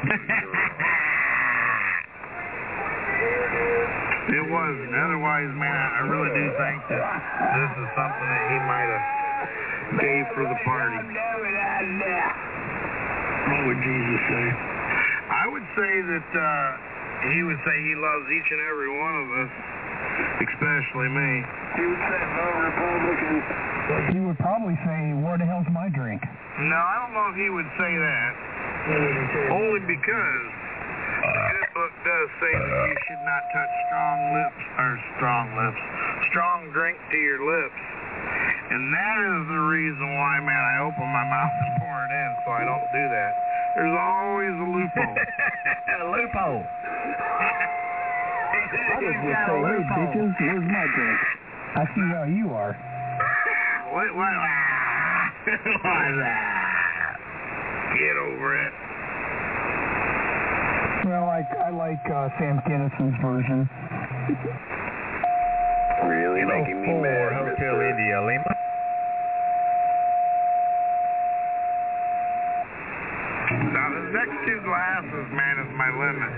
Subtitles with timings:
[4.30, 4.94] It wasn't.
[4.94, 7.02] Otherwise, man, I really do think that
[7.50, 9.06] this is something that he might have
[9.98, 11.02] gave for the party.
[13.42, 14.46] What would Jesus say?
[15.34, 16.46] I would say that uh,
[17.34, 19.52] he would say he loves each and every one of us,
[20.46, 21.30] especially me.
[21.74, 23.42] He would say no Republicans.
[24.14, 26.22] He would probably say, where the hell's my drink?
[26.22, 28.30] No, I don't know if he would say that.
[28.80, 29.52] Mm-hmm.
[29.52, 30.48] Only because
[31.20, 34.90] the good book does say that you should not touch strong lips or
[35.20, 35.80] strong lips,
[36.32, 37.80] strong drink to your lips.
[38.72, 42.30] And that is the reason why, man, I open my mouth and pour it in,
[42.46, 43.32] so I don't do that.
[43.76, 45.16] There's always a loophole.
[46.00, 46.64] A loophole.
[48.80, 51.20] I just say, hey, bitches, where's my drink?
[51.76, 52.72] I see how you are.
[53.92, 54.08] What?
[54.16, 54.32] What?
[55.44, 56.49] What's that?
[57.98, 58.72] Get over it.
[61.10, 63.66] Well, I, I like uh, Sam Kinison's version.
[66.06, 67.32] Really making me mad.
[67.34, 68.52] Hotel India Lima.
[73.74, 76.32] Now, the next two glasses, man, is my limit.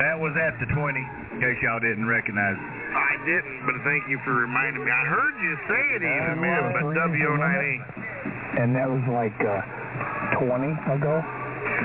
[0.00, 2.80] That was at the 20, in case y'all didn't recognize it.
[2.92, 4.90] I didn't, but thank you for reminding me.
[4.90, 8.29] I heard you say it even, man, but three is W09E.
[8.58, 11.14] And that was like uh, 20 ago.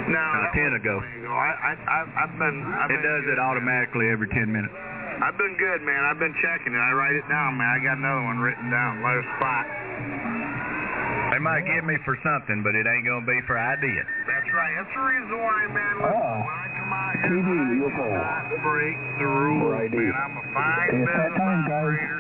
[0.10, 0.96] No, Uh, 10 was ago.
[1.30, 2.58] I, I, I, I've been.
[2.74, 3.34] I've It been does good.
[3.38, 4.74] it automatically every 10 minutes.
[5.22, 6.04] I've been good, man.
[6.04, 6.82] I've been checking it.
[6.82, 7.70] I write it down, man.
[7.72, 9.00] I got another one written down.
[9.00, 9.66] Let us spot.
[11.32, 14.04] They might get me for something, but it ain't going to be for idea.
[14.28, 14.74] That's right.
[14.80, 15.94] That's the reason why, man.
[16.00, 16.40] Listen, Oh.
[16.44, 18.08] when I come out here, TV, I do UFO.
[18.12, 20.14] not break the rules, man.
[20.16, 21.84] I'm a fine It's that business time, guys.
[21.84, 22.20] operator.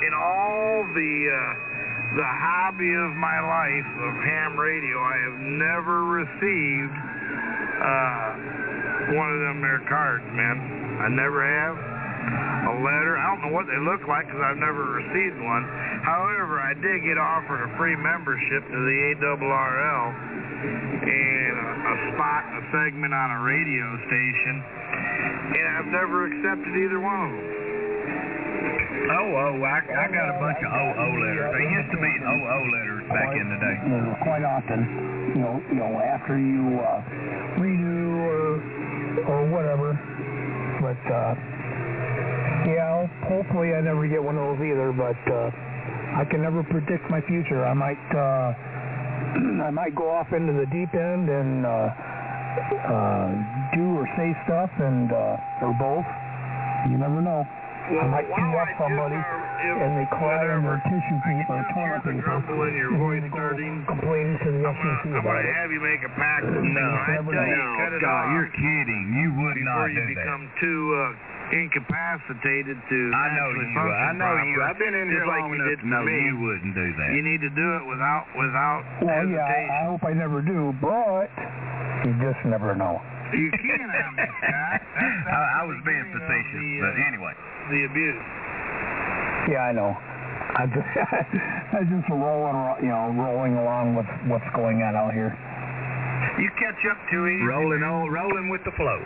[0.00, 1.69] In all the uh,
[2.16, 6.96] the hobby of my life of ham radio, I have never received
[7.80, 10.58] uh, one of them there cards, man.
[11.00, 11.78] I never have.
[12.60, 13.16] A letter.
[13.16, 15.64] I don't know what they look like because I've never received one.
[16.04, 20.06] However, I did get offered a free membership to the ARRL
[21.00, 24.54] and a, a spot a segment on a radio station,
[25.56, 27.69] and I've never accepted either one of them.
[29.10, 31.50] Oh, oh, I, I got a bunch of OO letters.
[31.50, 33.76] They used to be OO letters back in the day.
[34.22, 34.80] Quite often,
[35.34, 37.02] you know, you know, after you uh,
[37.58, 38.62] redo or
[39.26, 39.98] or whatever.
[40.78, 41.34] But uh,
[42.70, 44.92] yeah, hopefully I never get one of those either.
[44.94, 45.50] But uh,
[46.14, 47.64] I can never predict my future.
[47.66, 48.54] I might uh,
[49.66, 51.90] I might go off into the deep end and uh,
[52.94, 53.26] uh,
[53.74, 56.06] do or say stuff, and uh, or both.
[56.90, 57.46] You never know.
[57.90, 61.52] I might why tee don't up somebody if- and they cry in their tissue paper
[61.52, 62.22] or can just toilet hear the paper.
[62.22, 63.74] grumble in your voice then they go starting.
[63.90, 65.54] complaining to the I'm FCC gonna, I'm about gonna it.
[65.58, 66.70] have you make a pact with me.
[66.70, 66.80] No.
[66.80, 67.74] I tell you, know.
[67.82, 69.04] cut it Scott, off you're kidding.
[69.20, 70.06] You would not you do that.
[70.06, 72.98] Before you become too uh, incapacitated to.
[73.14, 73.80] I know you.
[73.80, 74.56] I know you.
[74.62, 76.14] I've been in just here like long you enough did to know me.
[76.24, 77.10] you wouldn't do that.
[77.14, 79.44] You need to do it without without Well, yeah.
[79.82, 81.28] I hope I never do, but
[82.06, 83.02] you just never know.
[83.34, 84.80] You can have me, Scott.
[84.80, 87.34] That's, that's I, I was being facetious, the, but uh, anyway.
[87.70, 88.22] the abuse.
[89.54, 89.94] Yeah, I know.
[89.94, 90.90] I just,
[91.78, 95.30] I just rolling, you know, rolling along with what's going on out here.
[96.42, 97.46] You catch up to easy.
[97.46, 99.00] Rolling on, rolling with the flow.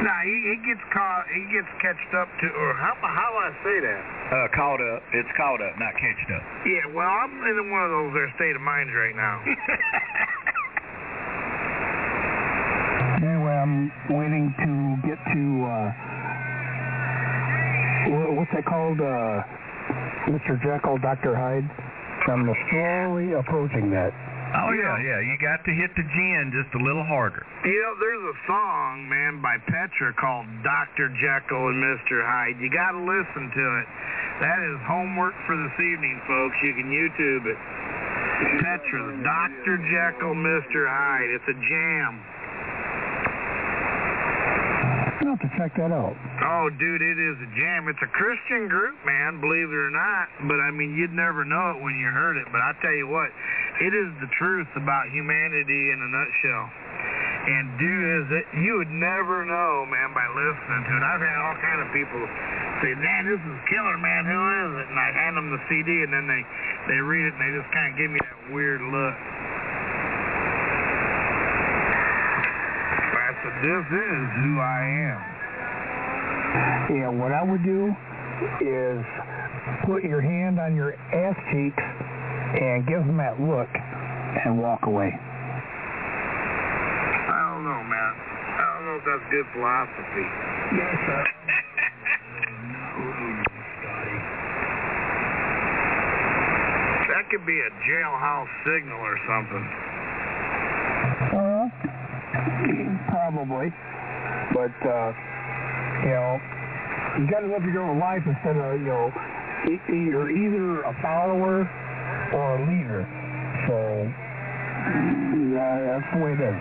[0.00, 1.28] Nah, he, he gets caught.
[1.28, 4.00] He gets catched up to, or how how do I say that?
[4.32, 5.02] Uh, caught up.
[5.12, 6.42] It's caught up, not catched up.
[6.64, 9.44] Yeah, well, I'm in one of those there state of minds right now.
[13.20, 15.94] Anyway, I'm waiting to get to, uh,
[18.34, 19.00] what's that called?
[19.00, 19.42] Uh,
[20.28, 20.58] Mr.
[20.62, 21.34] Jekyll, Dr.
[21.34, 21.70] Hyde.
[22.28, 24.12] I'm slowly approaching that.
[24.50, 25.22] Oh, yeah, yeah.
[25.22, 27.46] You got to hit the gin just a little harder.
[27.62, 31.06] You know, there's a song, man, by Petra called Dr.
[31.22, 32.26] Jekyll and Mr.
[32.26, 32.58] Hyde.
[32.58, 33.86] You got to listen to it.
[34.42, 36.56] That is homework for this evening, folks.
[36.66, 37.58] You can YouTube it.
[38.58, 39.78] Petra, Dr.
[39.86, 40.82] Jekyll, Mr.
[40.88, 41.30] Hyde.
[41.30, 42.18] It's a jam.
[45.20, 46.16] I'll have to check that out.
[46.40, 47.92] Oh, dude, it is a jam.
[47.92, 50.32] It's a Christian group, man, believe it or not.
[50.48, 52.48] But, I mean, you'd never know it when you heard it.
[52.48, 53.28] But I tell you what,
[53.84, 56.66] it is the truth about humanity in a nutshell.
[57.52, 61.02] And, dude, is it, you would never know, man, by listening to it.
[61.04, 62.20] I've had all kind of people
[62.80, 64.24] say, man, this is killer, man.
[64.24, 64.86] Who is it?
[64.88, 66.40] And I hand them the CD, and then they,
[66.88, 69.16] they read it, and they just kind of give me that weird look.
[73.30, 74.80] I said, this is who I
[75.10, 75.20] am.
[76.96, 77.94] Yeah, what I would do
[78.60, 79.04] is
[79.84, 81.82] put your hand on your ass cheeks
[82.56, 85.12] and give them that look and walk away.
[87.28, 88.12] I don't know, man.
[88.58, 90.26] I don't know if that's good philosophy.
[90.74, 91.24] Yes, sir.
[97.10, 99.64] That could be a jailhouse signal or something.
[101.36, 101.68] Uh,
[103.40, 103.72] probably.
[104.52, 105.12] But, uh,
[106.04, 106.40] you know,
[107.18, 109.12] you got to live your own life instead of, you know,
[109.88, 111.64] you're either a follower
[112.32, 113.04] or a leader.
[113.68, 113.76] So,
[115.56, 116.58] yeah, that's the way it is.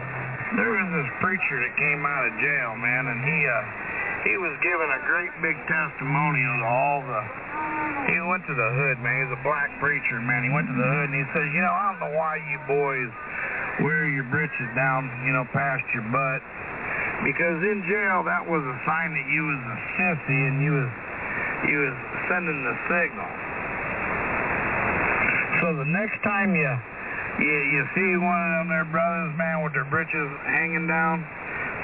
[0.56, 3.62] There was this preacher that came out of jail, man, and he uh
[4.26, 7.22] he was giving a great big testimonial to all the
[8.10, 9.30] he went to the hood, man.
[9.30, 10.42] He's a black preacher, man.
[10.42, 12.58] He went to the hood and he says, you know, I don't know why you
[12.66, 13.12] boys
[13.86, 16.42] wear your britches down, you know, past your butt.
[17.24, 20.92] Because in jail that was a sign that you was a sissy and you was
[21.68, 21.95] you was
[22.31, 23.30] sending the signal.
[25.60, 26.71] So the next time you
[27.44, 31.24] you, you see one of them there brothers, man, with their britches hanging down,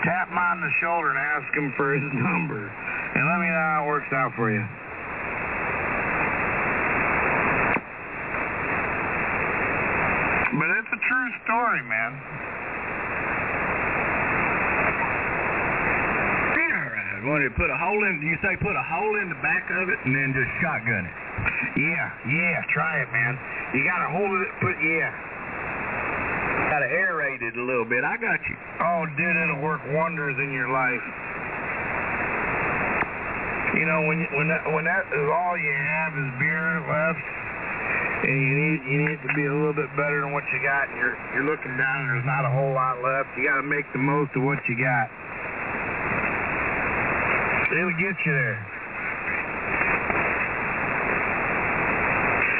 [0.03, 2.59] tap him on the shoulder and ask him for his number.
[3.15, 4.63] And let me know how it works out for you.
[10.55, 12.11] But it's a true story, man.
[17.25, 17.42] All right.
[17.42, 18.22] Want to put a hole in?
[18.22, 21.16] You say put a hole in the back of it and then just shotgun it.
[21.75, 23.33] Yeah, yeah, try it, man.
[23.74, 25.10] You gotta hold it, put, yeah.
[26.69, 28.04] Got to aerate it a little bit.
[28.04, 28.57] I got you.
[28.81, 31.04] Oh, dude, it'll work wonders in your life.
[33.78, 37.25] You know, when you, when that, when that is all you have is beer left,
[38.25, 40.89] and you need you need to be a little bit better than what you got.
[40.89, 43.36] And you're you're looking down, and there's not a whole lot left.
[43.38, 45.12] You got to make the most of what you got.
[47.71, 48.62] It'll get you there.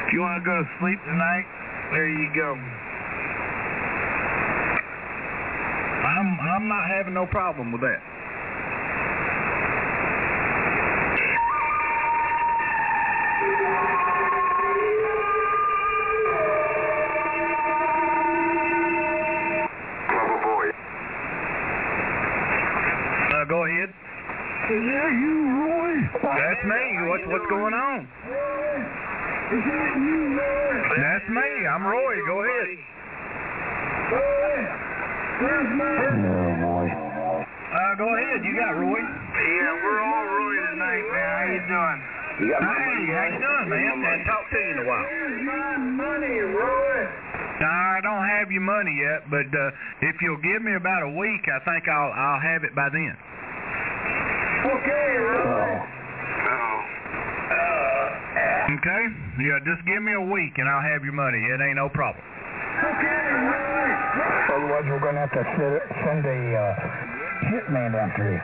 [0.07, 1.46] If you want to go to sleep tonight,
[1.92, 2.57] there you go.
[6.06, 8.02] I'm I'm not having no problem with that.
[20.10, 20.69] Clever boy.
[23.34, 23.94] Uh, go ahead.
[24.66, 25.94] Yeah, you, Roy.
[26.24, 26.81] That's me.
[27.06, 28.01] What's what's going on?
[28.01, 30.98] Is that you, Roy?
[30.98, 31.68] That's me.
[31.69, 32.16] I'm Roy.
[32.25, 32.69] Go ahead.
[34.10, 34.58] Roy.
[35.36, 35.86] Where's my...
[35.86, 36.90] Oh, boy.
[36.90, 38.42] Uh, go ahead.
[38.42, 38.98] You got Roy.
[38.98, 41.30] Yeah, we're all Roy tonight, man.
[41.30, 42.01] How you doing?
[42.40, 44.04] You got my Hey, money, how you doing, man?
[44.04, 45.04] Hadn't talked to you in a while.
[45.08, 47.08] Where's my money, Roy?
[47.64, 49.72] Nah, I don't have your money yet, but uh,
[50.04, 53.16] if you'll give me about a week, I think I'll I'll have it by then.
[54.68, 55.80] Okay, Roy.
[55.80, 56.96] Oh.
[58.76, 59.04] Okay?
[59.40, 61.40] Yeah, just give me a week and I'll have your money.
[61.40, 62.20] It ain't no problem.
[62.20, 63.88] Okay, Roy.
[64.60, 66.76] Otherwise, we're going to have to send, send a uh,
[67.48, 68.42] hitman after you.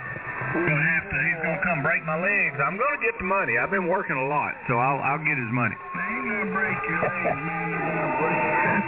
[0.52, 1.18] Gonna have to.
[1.22, 2.58] He's gonna come break my legs.
[2.60, 3.58] I'm gonna get the money.
[3.58, 5.76] I've been working a lot, so I'll I'll get his money.
[5.96, 7.66] Man, you're gonna break your legs, man.
[7.72, 8.40] You're gonna break,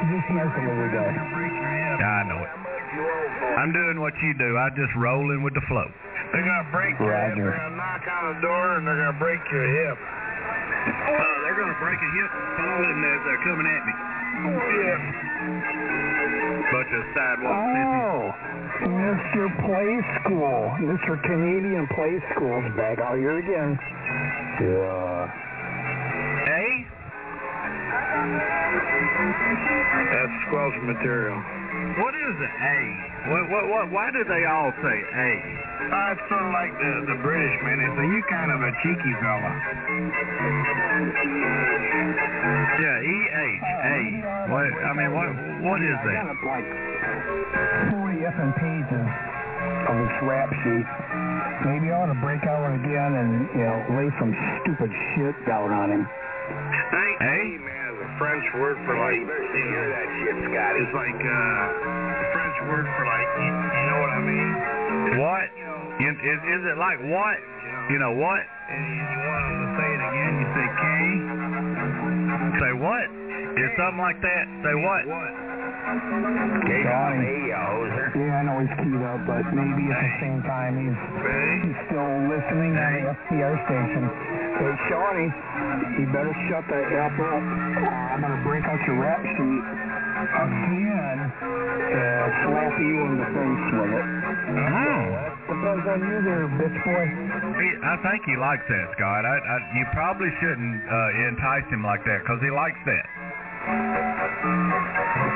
[0.13, 1.15] Just messing with you guys.
[1.33, 1.97] break your hip.
[2.03, 2.51] I know it.
[3.57, 4.57] I'm doing what you do.
[4.57, 5.87] I just rolling with the flow.
[6.33, 7.37] They're gonna break your hip.
[7.37, 9.97] They're gonna knock on the door and they're gonna break your hip.
[9.97, 13.93] Uh, they're gonna break a hip falling as they're coming at me.
[14.83, 16.02] Yeah.
[16.83, 17.63] Bunch of sidewalk.
[17.63, 18.35] Oh,
[18.91, 19.47] Mr.
[19.63, 20.67] Play School.
[20.83, 21.15] Mr.
[21.23, 23.79] Canadian Play School's back out here again.
[24.59, 25.31] Yeah.
[26.43, 26.83] Hey,
[30.11, 31.39] That's squelch material.
[32.03, 32.51] what is it?
[32.51, 32.77] A?
[33.31, 33.85] What what what?
[33.95, 35.29] Why do they all say A?
[35.87, 37.79] Uh, it's sort of like the, the British, man.
[37.79, 39.51] They say, you kind of a cheeky fella.
[42.43, 43.97] Yeah, E H A.
[44.51, 44.67] What?
[44.67, 45.29] I mean, what
[45.63, 46.27] what is I that?
[46.27, 46.67] got like
[47.95, 49.07] 40 effing pages
[49.87, 50.87] of this rap sheet.
[51.63, 55.71] Maybe I ought to break out again and, you know, lay some stupid shit down
[55.71, 56.03] on him.
[56.03, 57.23] Hey, Hey?
[57.23, 60.79] hey man, is a French word for like, You hear that shit, Scotty.
[60.83, 64.51] it's like uh, a French word for like, you, you know what I mean?
[65.23, 65.45] What?
[66.03, 67.37] You know, is is it like what?
[67.87, 68.43] You know what?
[68.43, 70.83] and you, you want them to say it again, you say K.
[72.63, 73.03] Say what?
[73.59, 74.43] Is something like that?
[74.63, 75.03] Say what?
[75.03, 75.31] What?
[76.63, 77.51] Get Johnny.
[77.51, 78.07] you hoser.
[78.15, 81.67] Yeah, I know he's keyed up, but maybe at the same time he's Ready?
[81.67, 84.03] he's still listening on the FTR station.
[84.63, 85.27] Hey, Shawnee,
[85.99, 87.43] you better shut the F up.
[88.15, 89.63] I'm going to break out your rap sheet
[90.23, 95.32] again and slap you in the face with it.
[95.43, 97.05] Depends on you there, bitch boy.
[97.83, 99.27] I think he likes that, Scott.
[99.27, 103.05] I, I, you probably shouldn't uh, entice him like that because he likes that.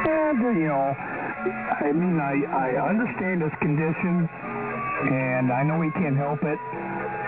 [0.07, 4.31] And, you know, I mean, I, I understand his condition,
[5.11, 6.59] and I know he can't help it,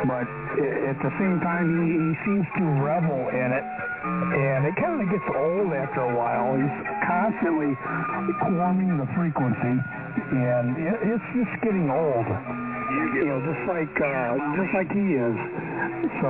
[0.08, 3.66] but at the same time, he, he seems to revel in it,
[4.40, 6.56] and it kind of gets old after a while.
[6.56, 7.76] He's constantly
[8.56, 9.76] warming the frequency,
[10.32, 12.28] and it, it's just getting old.
[12.90, 15.38] You know, just like uh, just like he is.
[16.26, 16.30] So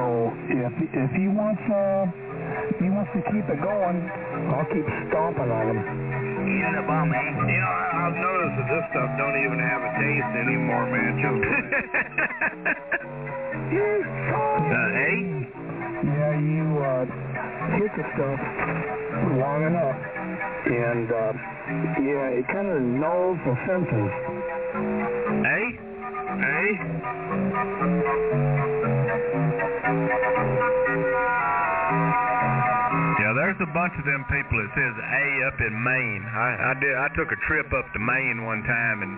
[0.51, 2.03] if if he wants uh,
[2.83, 3.97] he wants to keep it going,
[4.51, 5.79] I'll keep stomping on him.
[5.79, 7.19] He's the bum, eh?
[7.47, 11.11] You know, I- I've noticed that this stuff don't even have a taste anymore, man.
[11.23, 11.39] Just
[13.69, 15.11] Uh, A?
[16.03, 17.05] Yeah, you uh,
[17.79, 18.39] hit the stuff
[19.39, 19.99] long enough,
[20.67, 21.31] and uh,
[22.03, 24.11] yeah, it kind of nulls the senses.
[25.45, 25.88] A?
[26.39, 27.79] Hey,
[33.29, 36.23] Yeah, there's a bunch of them people that says A up in Maine.
[36.25, 36.95] I, I did.
[36.95, 39.13] I took a trip up to Maine one time, and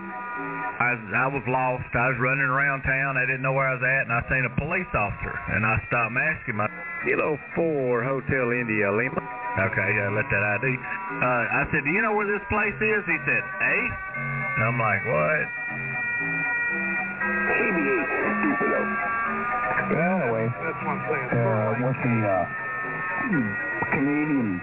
[0.82, 0.90] I
[1.24, 1.88] I was lost.
[1.94, 3.16] I was running around town.
[3.16, 5.80] I didn't know where I was at, and I seen a police officer, and I
[5.88, 6.60] stopped asked him,
[7.06, 9.22] "Kilo Four Hotel India Lima."
[9.70, 10.66] Okay, yeah, let that ID.
[10.66, 13.76] Uh, I said, "Do you know where this place is?" He said, "A."
[14.58, 15.61] And I'm like, "What?"
[19.92, 21.22] Anyway, that's one thing.
[21.36, 22.44] uh, with the uh,
[23.92, 24.60] Canadian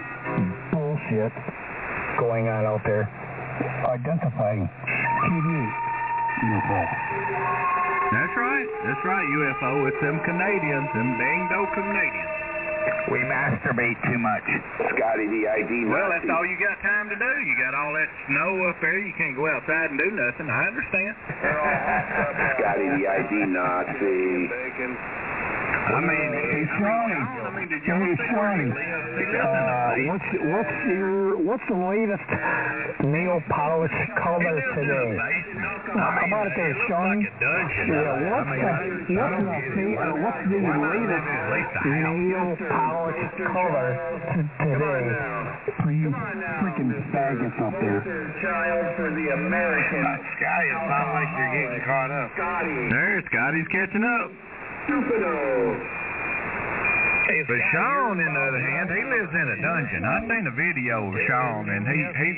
[0.74, 1.32] bullshit
[2.18, 3.06] going on out there,
[3.86, 5.48] identifying TV
[6.40, 6.80] UFO.
[8.10, 8.66] That's right.
[8.84, 9.26] That's right.
[9.38, 9.86] UFO.
[9.86, 12.29] It's them Canadians, them dang-do Canadians.
[13.10, 14.46] We masturbate too much.
[14.94, 17.32] Scotty the ID Well, that's all you got time to do.
[17.46, 18.98] You got all that snow up there.
[18.98, 20.50] You can't go outside and do nothing.
[20.50, 21.14] I understand.
[22.58, 25.29] Scotty the ID Nazi.
[25.80, 27.14] I mean, Hey, Shawnee.
[27.14, 28.70] I mean, did Hey, y'all see where he Shawnee.
[28.70, 29.06] lives?
[29.16, 32.28] He lives in Uh, what's what's your what's the latest
[33.04, 35.18] nail polish color lives in a today?
[35.90, 37.24] How about it there, it looks Shawnee?
[37.24, 37.86] like a dungeon.
[37.90, 39.72] Yeah, what's the what's the get it.
[39.74, 42.20] fa- uh, what's the latest live in at least a house?
[42.20, 43.88] nail polish color
[44.60, 45.02] today
[45.82, 46.08] for you
[46.60, 48.00] freaking faggots up there?
[48.44, 50.04] Child for the American.
[50.38, 52.28] Scotty, it sounds like you're getting caught up.
[52.36, 54.30] There, Scotty's catching up.
[54.86, 55.98] Stupido.
[57.30, 60.02] Hey, But Sean, you're in the other hand, he lives in a dungeon.
[60.02, 62.30] I've seen a video of Sean, and he he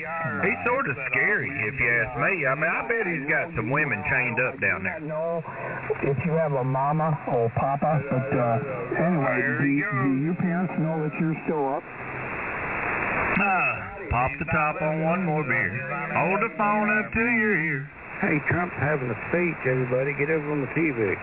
[0.45, 2.45] he's sort of scary, if you ask me.
[2.45, 4.99] I mean, I bet he's got some women chained up down there.
[5.01, 5.41] know
[6.05, 11.01] if you have a mama or papa, but uh, anyway, do, do your parents know
[11.01, 11.81] that you're still up?
[13.41, 15.73] Ah, pop the top on one more beer.
[16.13, 17.81] Hold the phone up to your ear.
[18.21, 20.13] Hey, Trump's having a speech, everybody.
[20.21, 21.17] Get over on the TV.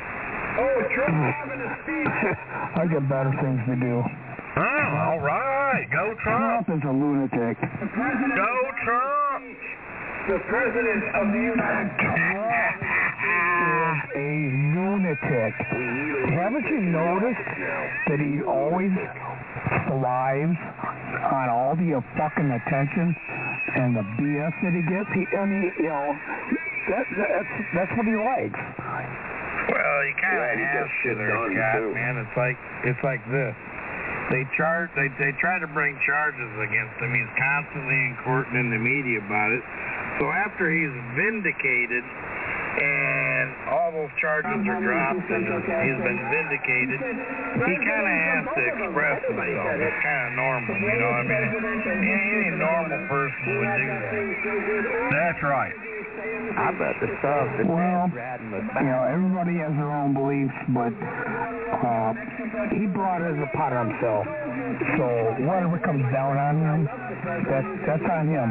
[0.60, 2.36] Oh, Trump having a speech.
[2.76, 4.02] I got better things to do.
[4.04, 5.86] Oh, all right.
[5.90, 6.66] Go Trump.
[6.66, 7.56] Trump is a lunatic.
[7.60, 8.52] The president, Go
[8.84, 9.44] Trump.
[10.28, 12.76] the president of the United Trump
[13.24, 14.30] is a
[14.76, 15.54] lunatic.
[16.36, 17.48] Haven't you noticed
[18.10, 18.92] that he always
[19.88, 20.58] thrives
[21.30, 23.16] on all the fucking attention
[23.76, 25.08] and the BS that he gets?
[25.14, 26.16] He, I mean, you know,
[26.90, 28.58] that, that's that's what he likes.
[29.68, 31.90] Well, you kind of Glad he have to there, done, Scott, too.
[31.92, 32.12] man.
[32.24, 32.56] It's like
[32.88, 33.54] it's like this.
[34.32, 34.88] They charge.
[34.96, 37.10] They they try to bring charges against him.
[37.12, 39.62] He's constantly in court and in the media about it.
[40.22, 42.04] So after he's vindicated
[42.80, 45.42] and all those charges are dropped and
[45.82, 47.00] he's been vindicated,
[47.66, 49.80] he kind of has to express himself.
[49.80, 51.10] It's kind of normal, you know.
[51.10, 51.42] I mean,
[51.90, 52.12] any,
[52.46, 55.10] any normal person would do that.
[55.10, 55.74] That's right.
[56.10, 60.58] I bet the stuff that Well, riding was You know, everybody has their own beliefs,
[60.74, 62.14] but uh,
[62.74, 64.26] he brought it upon himself.
[64.98, 65.06] So
[65.46, 66.78] whatever comes down on him,
[67.46, 68.48] that's that's on him.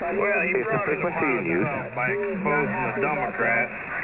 [0.00, 3.99] Well, he brought it upon himself by exposing the Democrats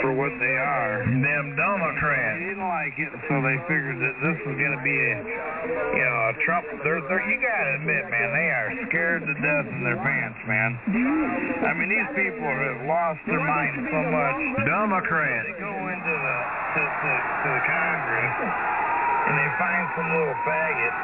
[0.00, 1.04] for what they are.
[1.08, 2.36] Them Democrats.
[2.38, 5.14] They didn't like it, so they figured that this was going to be a,
[5.96, 6.64] you know, a Trump.
[6.84, 10.40] They're, they're, you got to admit, man, they are scared to death in their pants,
[10.44, 10.70] man.
[11.64, 14.38] I mean, these people have lost their minds so much.
[14.68, 15.48] Democrats.
[15.48, 16.36] They go into the
[16.76, 17.10] to, to,
[17.42, 18.34] to the Congress
[19.28, 20.97] and they find some little faggot and, and they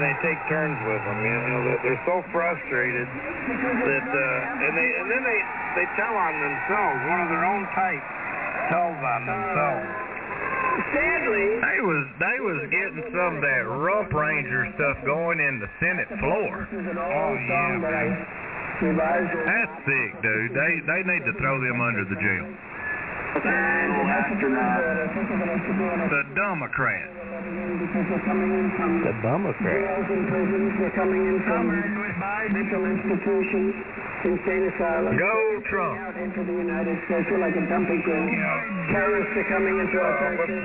[0.00, 1.18] and they, take turns with them.
[1.20, 5.40] You know, they're, so frustrated that uh, and they and then they
[5.76, 6.98] they tell on themselves.
[7.04, 8.04] One of their own type
[8.72, 9.84] tells on themselves.
[10.96, 15.68] Sadly, They was they was getting some of that rough ranger stuff going in the
[15.84, 16.64] Senate floor.
[16.64, 18.08] Oh yeah, man.
[18.80, 20.56] That's sick, dude.
[20.56, 22.48] They they need to throw them under the jail.
[23.30, 23.38] The
[26.34, 27.10] Democrats.
[29.00, 29.70] the Democrat.
[30.10, 31.62] They're coming in from
[32.50, 33.74] mental institutions.
[34.26, 35.14] insane asylum.
[35.16, 35.96] Go Trump.
[36.00, 38.34] Out into the United States, we're like a dumping ground.
[38.90, 40.60] Terrorists are coming into our country.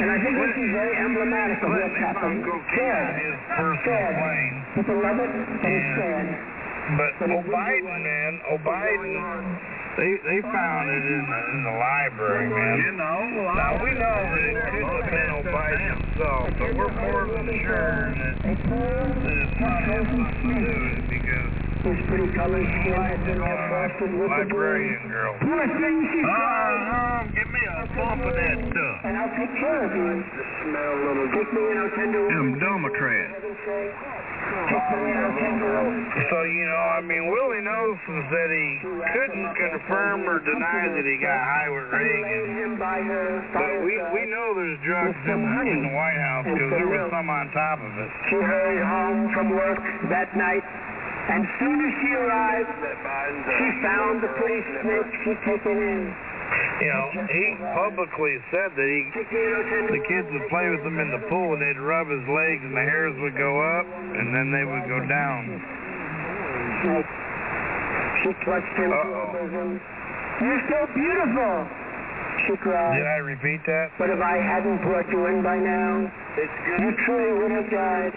[0.00, 2.40] And I think this is very emblematic of what's Clinton happened.
[2.44, 3.20] found cocaine Sad.
[3.20, 4.76] in his personal Sad.
[4.76, 6.26] People love it, and it's sad.
[6.90, 9.14] But O'Biden, man, O'Biden,
[9.96, 12.76] they they found it in the in the library, man.
[12.78, 16.94] You know, well, Now we know that it could have been O'Biden himself, but we're
[16.94, 22.68] more than sure that, that it's not him to do it because His pretty colored
[22.84, 25.32] skin had been all frosted with the librarian girl.
[25.40, 26.80] Poor thing, she cried.
[26.92, 28.96] Uh, give me a bump of that stuff.
[29.08, 30.20] And I'll take care of you.
[31.32, 32.60] Take me in, oh tender Them woman.
[32.60, 33.32] Democrats.
[33.32, 34.29] Take me in, tender woman.
[36.30, 41.16] So you know, I mean, Willie knows that he couldn't confirm or deny that he
[41.18, 42.78] got high with Reagan.
[43.52, 47.30] But we we know there's drugs in, in the White House because there was some
[47.30, 48.10] on top of it.
[48.30, 49.78] She hurried home from work
[50.10, 50.62] that night,
[51.30, 52.70] and soon as she arrived,
[53.58, 56.14] she found the pretty snake she'd taken in.
[56.80, 57.44] You know, he
[57.76, 61.10] publicly said that he Take me in, tender the kids would play with him in
[61.12, 64.50] the pool and they'd rub his legs and the hairs would go up and then
[64.50, 65.60] they would go down.
[68.24, 69.80] She clutched him to Uh-oh.
[70.40, 71.68] You're so beautiful,
[72.48, 72.96] she cried.
[72.96, 73.92] Did I repeat that?
[74.00, 76.08] But if I hadn't brought you in by now,
[76.80, 78.12] you truly would have died.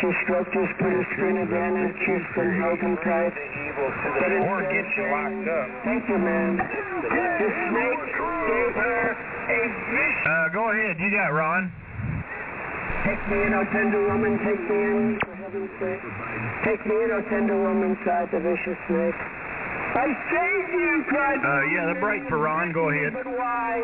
[0.00, 3.34] She stroked his pretty skin again and kissed and held him tight.
[3.34, 5.66] But Or get you locked up.
[5.84, 6.56] Thank you, man.
[6.58, 8.04] The snake
[8.48, 9.16] gave her
[9.48, 10.26] a vicious...
[10.26, 10.98] Uh, go ahead.
[10.98, 11.70] You got Ron.
[13.06, 16.02] Take me in, oh tender woman, take me in, for heaven's sake.
[16.62, 19.18] Take me in, oh tender woman, sighed the vicious snake.
[19.98, 22.70] I saved you, cried the Uh, yeah, the break for Ron.
[22.72, 23.12] Go ahead.
[23.12, 23.82] But why?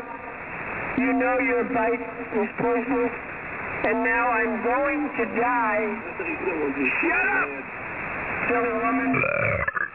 [0.99, 1.99] You know your bite
[2.39, 3.11] is poisonous,
[3.85, 5.87] and now I'm going to die.
[6.19, 7.49] Shut up!
[8.49, 9.11] Silly woman,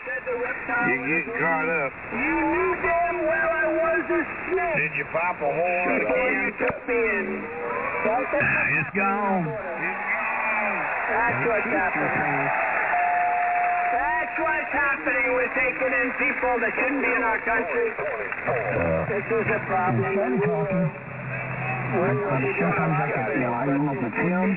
[0.06, 0.88] said the reptile.
[0.88, 1.92] You get caught up.
[2.14, 6.06] You knew damn well I was a snake Did you pop a hole in the
[6.06, 7.28] before you took me in.
[8.06, 8.46] Well, that's,
[8.78, 9.48] It's gone.
[9.48, 12.46] that's what's happening.
[13.94, 15.26] That's what's happening.
[15.34, 17.90] We're taking in people that shouldn't be in our country.
[19.10, 20.14] This is a problem.
[21.94, 24.48] Sometimes I don't know if it's him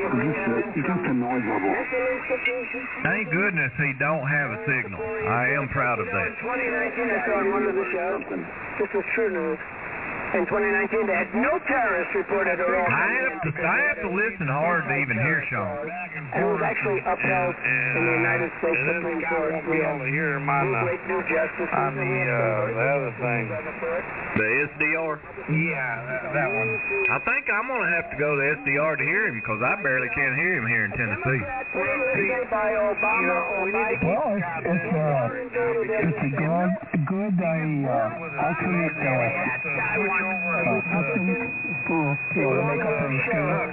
[0.00, 1.72] or just a, just a noise level.
[3.04, 5.00] Thank goodness he don't have a signal.
[5.00, 6.28] I am proud of that.
[6.40, 8.22] 2019, I saw on one of the shows,
[8.80, 9.58] this was true news.
[10.30, 12.86] In 2019, they had no terrorists reported at all.
[12.86, 15.90] I have to I have to listen hard to even hear Sean.
[16.30, 19.50] And it was actually upheld in the United States and Supreme Court.
[19.58, 21.74] won't be able to hear my on the Great new justices.
[21.74, 22.38] on the uh,
[22.70, 23.42] the other thing.
[24.38, 25.18] The SDR.
[25.50, 26.70] Yeah, that, that one.
[27.10, 30.14] I think I'm gonna have to go to SDR to hear him because I barely
[30.14, 31.42] can't hear him here in Tennessee.
[32.54, 34.06] by Obama or Biden.
[34.06, 36.70] Well, it's it's uh, it's a good
[37.10, 41.52] good uh, alternate uh, uh, alternate
[41.88, 42.04] for
[42.36, 43.68] you know to make up.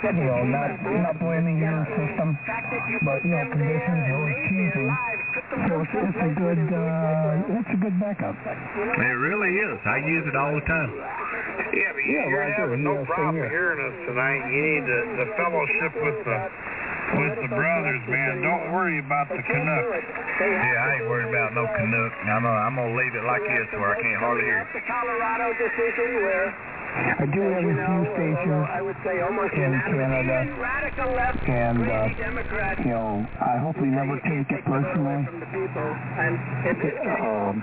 [0.00, 2.38] You know, not not blaming your system,
[3.04, 4.88] but you know conditions are always changing.
[5.68, 8.36] So it's, it's a good uh, it's a good backup.
[8.40, 9.76] It really is.
[9.84, 10.90] I use it all the time.
[11.70, 12.66] Yeah, but you, Yeah, you're right there.
[12.66, 13.48] having no Yeah, problem here.
[13.52, 14.40] hearing us tonight.
[14.50, 16.36] You need the, the fellowship with the
[17.18, 18.42] with the brothers, man.
[18.42, 20.06] Don't worry about the Canucks.
[20.40, 22.12] Yeah, I ain't worried about no Canuck.
[22.26, 24.62] I'm gonna, I'm gonna leave it like this where I can't hardly hear.
[24.72, 26.48] The Colorado decision where,
[26.90, 31.38] I do have a few stations I would say almost in unanimously, Canada, radical left,
[31.46, 35.22] and uh, crazy Democrats you know I hopefully never take it personally.
[35.22, 35.86] from the people.
[35.86, 36.34] And
[36.66, 36.76] in
[37.14, 37.62] Um,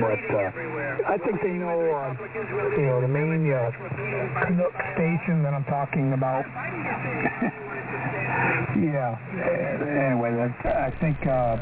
[0.00, 2.16] but uh, I think they know, uh,
[2.76, 3.70] you know, the main uh,
[4.40, 6.44] Canuck station that I'm talking about.
[8.80, 9.14] yeah.
[10.12, 11.18] Anyway, that, I think.
[11.26, 11.56] Uh,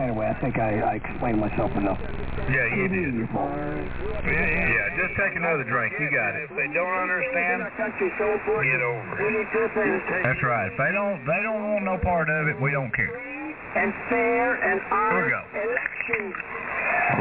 [0.00, 2.00] anyway, I think I, I explained myself enough.
[2.48, 3.14] Yeah, you did.
[3.14, 3.28] Your.
[3.28, 4.72] Yeah, yeah.
[4.72, 5.94] Yeah, just take another drink.
[5.98, 6.48] You got it.
[6.48, 8.72] If they don't understand, our country's so important.
[8.72, 9.32] get over it.
[9.32, 10.00] need two things.
[10.24, 10.68] That's right.
[10.70, 12.56] If they don't, they don't want no part of it.
[12.60, 13.12] We don't care.
[13.72, 15.42] And fair and honest go.
[15.56, 16.34] elections.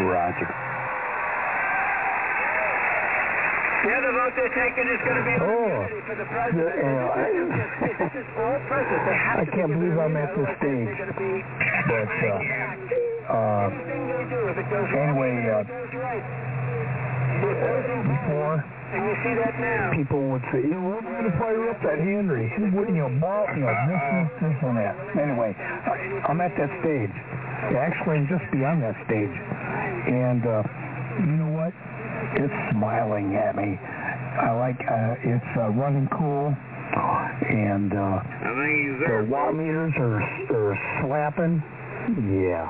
[0.06, 0.71] Roger.
[3.82, 5.88] The vote they're taking is going to be Oh.
[6.06, 6.76] for the The, president.
[6.78, 7.10] you know,
[7.98, 9.02] This is all president.
[9.10, 11.34] They have I, I to can't believe I'm at this stage, They're going to be
[11.90, 14.40] but uh, uh, everything they do.
[14.54, 16.26] If it goes wrong, anyway, uh, it goes right.
[17.42, 18.56] The opposing before.
[18.92, 19.90] And you see that now.
[19.96, 22.52] people would say, you know, we're going to fire up that Henry.
[22.60, 24.04] You know, ball, you know, this,
[24.44, 24.94] this, this, and that.
[25.16, 27.16] Anyway, I- I'm at that stage.
[27.72, 29.32] Actually, I'm just beyond that stage.
[30.12, 30.62] And uh,
[31.24, 31.72] you know what?
[32.36, 33.76] It's smiling at me.
[33.76, 36.56] I like, uh, it's uh, running cool.
[37.52, 41.64] And uh, I think he's the watt meters are, are slapping.
[42.40, 42.68] Yeah.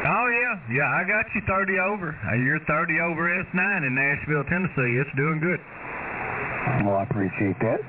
[0.00, 0.88] Oh yeah, yeah.
[0.88, 2.16] I got you 30 over.
[2.16, 4.96] Uh, You're 30 over S9 in Nashville, Tennessee.
[4.96, 5.60] It's doing good.
[6.84, 7.80] Well, I appreciate that.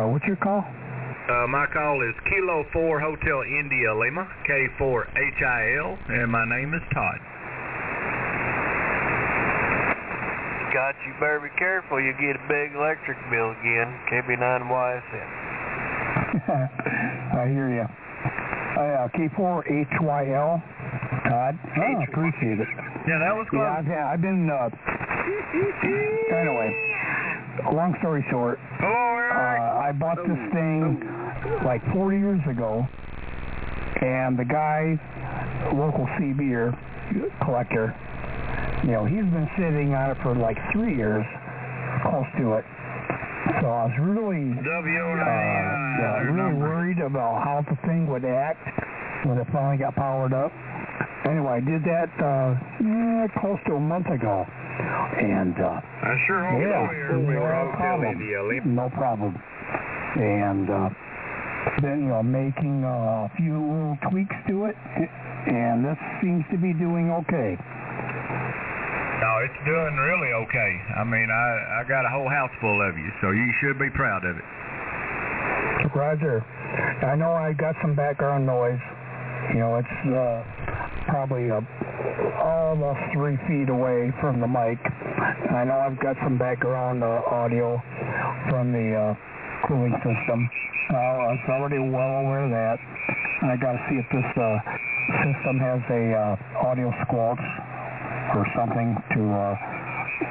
[0.00, 0.64] Uh, what's your call?
[0.64, 7.18] Uh, my call is Kilo 4 Hotel India Lima, K4HIL, and my name is Todd.
[10.76, 11.96] Scott, you better be careful.
[11.98, 13.88] You get a big electric bill again.
[14.12, 15.28] KB9YSN.
[17.32, 17.88] I hear you.
[18.76, 20.60] Uh, K4HYL,
[21.30, 21.58] Todd.
[21.80, 22.68] Oh, appreciate it.
[23.08, 23.60] Yeah, that was cool.
[23.60, 24.68] Yeah, I've, I've been, uh,
[26.36, 26.68] anyway,
[27.72, 29.32] long story short, Hello, Eric.
[29.32, 31.00] uh, I bought this thing
[31.64, 32.86] like 40 years ago,
[34.02, 35.00] and the guy,
[35.72, 36.76] local CBer
[37.42, 37.96] collector,
[38.84, 41.24] you know, he's been sitting on it for like three years,
[42.02, 42.64] close to it.
[43.62, 45.30] So I was really, uh,
[46.02, 48.60] yeah, really worried about how the thing would act
[49.24, 50.52] when it finally got powered up.
[51.26, 56.42] Anyway, I did that uh, eh, close to a month ago, and uh, I sure
[56.46, 57.18] hope yeah, so.
[57.18, 58.14] You're no problem.
[58.66, 59.32] No problem.
[60.16, 60.88] And uh,
[61.82, 64.76] then, you know, making uh, a few little tweaks to it,
[65.46, 67.58] and this seems to be doing okay.
[69.20, 70.72] No, it's doing really okay.
[71.00, 73.88] I mean, I, I got a whole house full of you, so you should be
[73.96, 74.44] proud of it.
[75.96, 76.44] Roger.
[77.00, 78.80] I know I got some background noise.
[79.54, 80.44] You know, it's uh,
[81.08, 81.60] probably uh,
[82.44, 84.76] almost three feet away from the mic.
[85.48, 87.80] I know I've got some background uh, audio
[88.50, 90.50] from the uh, cooling system.
[90.92, 92.78] Uh, I was already well aware of that.
[93.48, 94.58] I got to see if this uh,
[95.24, 97.40] system has a uh, audio squelch
[98.34, 99.54] or something to, uh,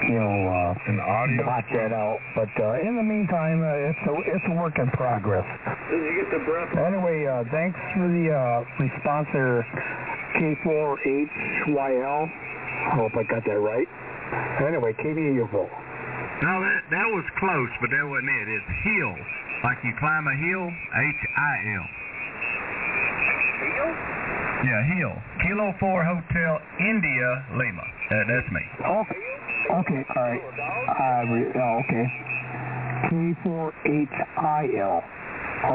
[0.10, 2.20] you know, uh, An audio blot that out.
[2.36, 5.46] But uh, in the meantime, uh, it's a it's a work in progress.
[5.90, 6.74] Did you get the breath?
[6.78, 9.66] Anyway, uh, thanks for the uh, response there,
[10.38, 12.22] K4HYL.
[12.26, 13.88] I hope I got that right.
[14.66, 15.70] Anyway, KD, your vote.
[16.42, 18.48] No, that that was close, but that wasn't it.
[18.50, 19.16] It's hill,
[19.64, 20.66] like you climb a hill.
[20.68, 21.86] H I L.
[24.63, 25.15] Yeah, hill.
[25.44, 27.28] Kilo Four Hotel India
[27.60, 27.86] Lima.
[28.10, 28.63] That, that's me.
[28.80, 29.22] Okay,
[29.84, 30.41] okay, all right.
[30.86, 32.06] Uh, re- oh, okay.
[33.12, 35.04] K4HIL.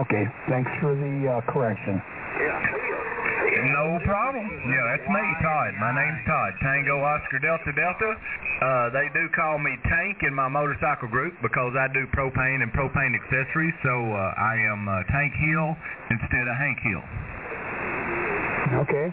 [0.06, 2.00] Okay, thanks for the uh, correction.
[3.60, 4.46] No problem.
[4.46, 5.74] Yeah, that's me, Todd.
[5.82, 6.52] My name's Todd.
[6.62, 8.10] Tango Oscar Delta Delta.
[8.14, 12.72] Uh, they do call me Tank in my motorcycle group because I do propane and
[12.72, 13.74] propane accessories.
[13.82, 15.76] So uh, I am uh, Tank Hill
[16.08, 17.02] instead of Hank Hill.
[18.70, 19.10] Okay.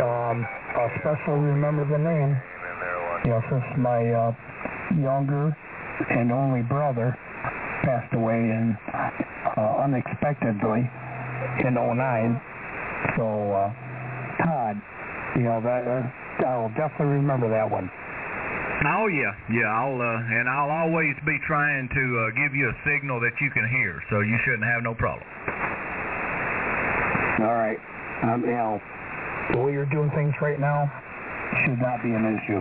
[0.00, 0.46] Um,
[0.76, 2.32] I'll especially remember the name.
[3.24, 4.32] You know, since my uh,
[4.96, 5.52] younger
[6.08, 7.12] and only brother
[7.84, 8.76] passed away in
[9.56, 10.88] uh, unexpectedly
[11.66, 12.40] in '09.
[13.16, 13.68] So, uh,
[14.46, 14.80] Todd,
[15.36, 17.90] you know that uh, I'll definitely remember that one.
[18.86, 19.68] Oh yeah, yeah.
[19.68, 23.50] I'll uh, and I'll always be trying to uh, give you a signal that you
[23.50, 25.26] can hear, so you shouldn't have no problem.
[27.42, 27.78] All right.
[28.22, 28.82] Um, you know,
[29.54, 30.90] the way you're doing things right now
[31.62, 32.58] should not be an issue.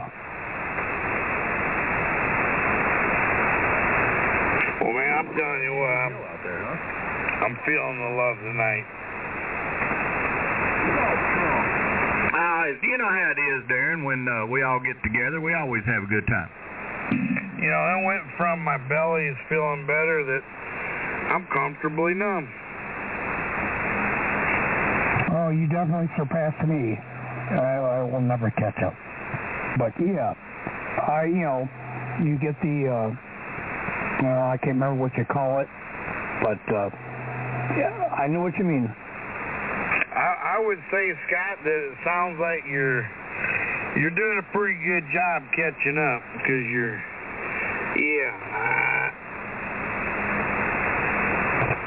[4.78, 6.13] Well, man, I'm telling you what, I'm,
[7.41, 8.86] I'm feeling the love tonight.
[12.38, 14.06] Uh, you know how it is, Darren.
[14.06, 16.50] When uh, we all get together, we always have a good time.
[17.58, 20.43] You know, I went from my belly is feeling better that
[21.34, 22.48] I'm comfortably numb.
[25.58, 26.93] You definitely surpassed me.
[27.58, 28.93] I, I will never catch up.
[29.82, 30.38] But yeah,
[31.02, 31.65] I you know,
[32.22, 33.10] you get the uh,
[34.22, 35.67] well, I can't remember what you call it,
[36.46, 36.93] but uh,
[37.74, 38.86] yeah, I know what you mean.
[38.86, 43.02] I, I would say, Scott, that it sounds like you're
[43.98, 47.02] you're doing a pretty good job catching up because you're,
[47.98, 48.30] yeah.
[48.54, 49.10] I,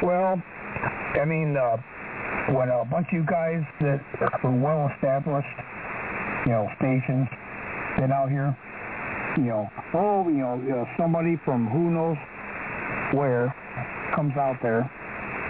[0.02, 0.42] Well,
[1.20, 1.76] I mean, uh,
[2.54, 4.00] when a bunch of you guys that
[4.42, 5.56] are well established,
[6.46, 7.28] you know, stations,
[7.98, 8.56] been out here,
[9.36, 12.16] you know, oh, you know, uh, somebody from who knows
[13.14, 13.54] where
[14.14, 14.82] comes out there,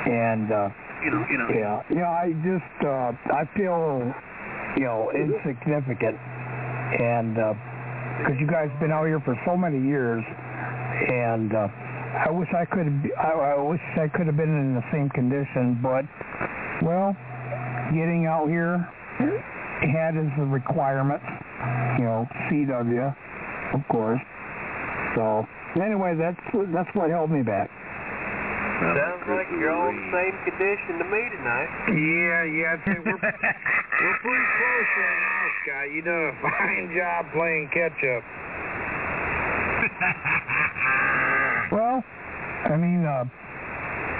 [0.06, 0.68] and uh,
[1.04, 1.48] You know, you know.
[1.48, 4.04] yeah, you know, I just uh, I feel,
[4.76, 6.16] you know, insignificant,
[7.00, 7.34] and
[8.20, 10.22] because you guys been out here for so many years,
[11.08, 11.68] and uh,
[12.26, 15.80] I wish I could, I, I wish I could have been in the same condition,
[15.82, 16.04] but
[16.82, 17.16] well,
[17.92, 18.88] getting out here
[19.80, 21.22] had as a requirement,
[21.98, 23.14] you know, CW,
[23.74, 24.20] of course.
[25.14, 25.46] So
[25.80, 26.40] anyway, that's
[26.72, 27.70] that's what held me back.
[28.80, 31.68] Sounds like you're all in the same condition to me tonight.
[31.92, 35.86] Yeah, yeah, I'd say we're, we're pretty close right now, Scott.
[35.92, 38.24] You done a fine job playing catch up.
[41.72, 42.02] Well,
[42.64, 43.24] I mean, uh,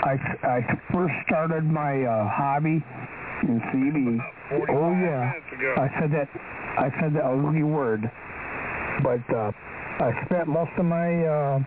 [0.03, 0.61] I, I
[0.93, 2.83] first started my uh, hobby
[3.45, 4.19] in CB.
[4.49, 5.33] 45 Oh yeah.
[5.77, 6.29] I said that.
[6.79, 8.11] I said that ugly word,
[9.03, 9.51] but uh,
[10.01, 11.59] I spent most of my uh,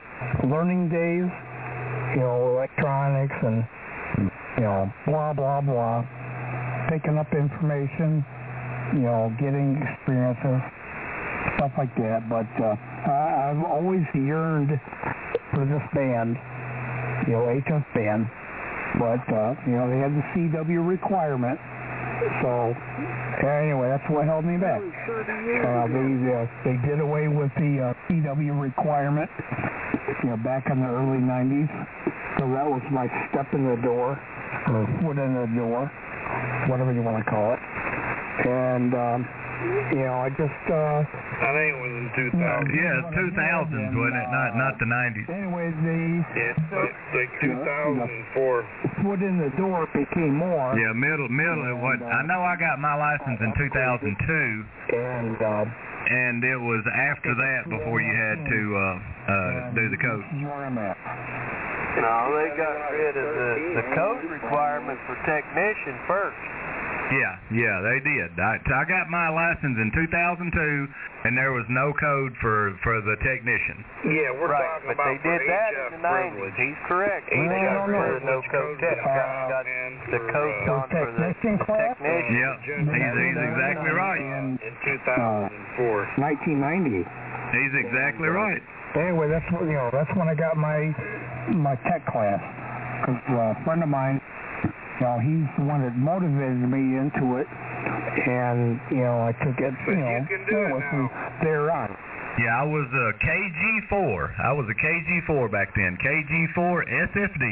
[0.48, 1.30] learning days,
[2.16, 3.64] you know, electronics and
[4.58, 6.06] you know, blah blah blah,
[6.90, 8.26] picking up information,
[8.94, 10.62] you know, getting experiences,
[11.58, 12.26] stuff like that.
[12.30, 12.76] But uh,
[13.12, 14.80] I, I've always yearned
[15.54, 16.38] for this band,
[17.28, 18.28] you know, HF band.
[19.00, 21.58] But uh, you know, they had the CW requirement,
[22.46, 22.76] so
[23.42, 24.82] anyway, that's what held me back.
[24.82, 29.30] Uh, they uh, they did away with the uh, CW requirement,
[30.24, 31.70] you know, back in the early '90s.
[32.38, 34.20] So that was my step in the door,
[34.70, 35.90] or foot in the door,
[36.70, 37.60] whatever you want to call it.
[38.46, 39.20] And um,
[39.94, 42.74] you know, I just uh, I think it was in 2000.
[42.74, 44.28] Yeah, it's 2000s, wasn't it?
[44.34, 45.28] Not not the 90s.
[45.30, 46.00] anyway, the
[46.36, 48.66] Yeah, it's like 2004.
[49.04, 50.74] foot in the door became more.
[50.78, 51.64] Yeah, middle middle.
[51.70, 52.00] It was.
[52.02, 54.66] I know I got my license in 2002,
[54.98, 55.66] And uh,
[56.04, 60.24] and it was after that before you had to uh, uh, do the code.
[60.34, 60.98] This is where I'm at.
[61.94, 66.42] No, they got rid of the, the code requirement for technician first.
[67.14, 68.34] Yeah, yeah, they did.
[68.42, 73.14] I, I got my license in 2002, and there was no code for for the
[73.22, 73.86] technician.
[74.18, 76.34] Yeah, we're right, talking but about they did for that in the 90s.
[76.34, 76.58] privilege.
[76.58, 77.26] He's correct.
[77.30, 78.98] HF They got rid of no code tech.
[78.98, 79.66] goes Got, out got
[80.10, 81.94] the for, code uh, on for the, technician the class?
[82.02, 82.34] technician.
[82.34, 82.56] Yep,
[82.98, 84.22] he's, he's exactly right.
[84.24, 84.74] In in
[85.06, 86.18] 2004.
[86.18, 87.06] 1990.
[87.54, 88.62] He's exactly right.
[88.98, 89.90] Anyway, that's what you know.
[89.94, 90.90] That's when I got my
[91.54, 92.42] my tech class.
[93.06, 94.22] Cause uh, a friend of mine,
[95.00, 99.58] you know, he's the one that motivated me into it, and you know, I took
[99.60, 99.74] it.
[99.86, 101.02] But You you know, can do it with now.
[101.04, 101.10] me
[101.44, 101.90] thereon.
[102.40, 104.40] Yeah, I was a KG4.
[104.42, 105.98] I was a KG4 back then.
[106.02, 106.82] KG4
[107.14, 107.46] SFD.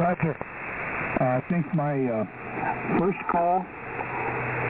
[0.00, 0.36] Roger.
[1.20, 2.24] Uh, I think my uh,
[2.98, 3.60] first call,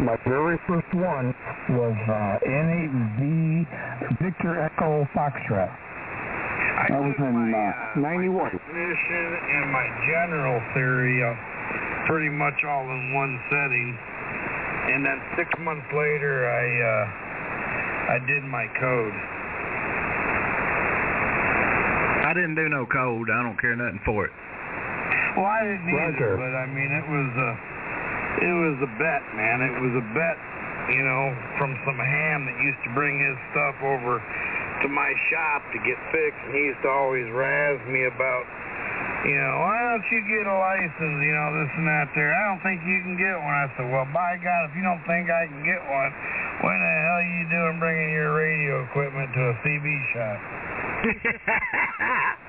[0.02, 1.30] my very first one,
[1.70, 5.70] was uh, NAV Victor Echo Foxtrot.
[6.82, 8.34] I That was in my, uh, uh, 91.
[8.42, 11.38] my definition and my general theory of
[12.10, 13.94] pretty much all in one setting.
[14.90, 19.14] And then six months later, I uh, I did my code.
[22.26, 23.30] I didn't do no code.
[23.30, 24.32] I don't care nothing for it.
[25.38, 26.36] Well, I didn't either, Roger.
[26.36, 27.50] but I mean, it was a
[28.42, 29.62] it was a bet, man.
[29.62, 30.36] It was a bet,
[30.90, 31.30] you know,
[31.62, 34.18] from some ham that used to bring his stuff over
[34.82, 38.44] to my shop to get fixed, and he used to always razz me about,
[39.24, 42.34] you know, why don't you get a license, you know, this and that there.
[42.34, 43.54] I don't think you can get one.
[43.54, 46.10] I said, well, by God, if you don't think I can get one,
[46.66, 50.38] when the hell are you doing bringing your radio equipment to a CB shop?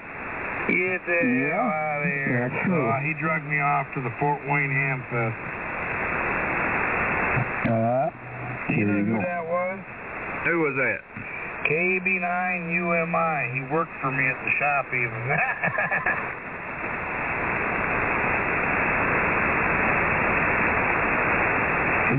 [0.63, 2.47] Get the Yeah, hell out of here.
[2.47, 2.87] that's So, true.
[2.87, 5.39] uh, he drugged me off to the Fort Wayne Ham Fest.
[7.67, 8.07] Uh,
[8.71, 9.21] you There know who go.
[9.27, 9.79] that was?
[10.47, 10.99] Who was that?
[11.67, 13.39] KB9UMI.
[13.55, 15.23] He worked for me at the shop even.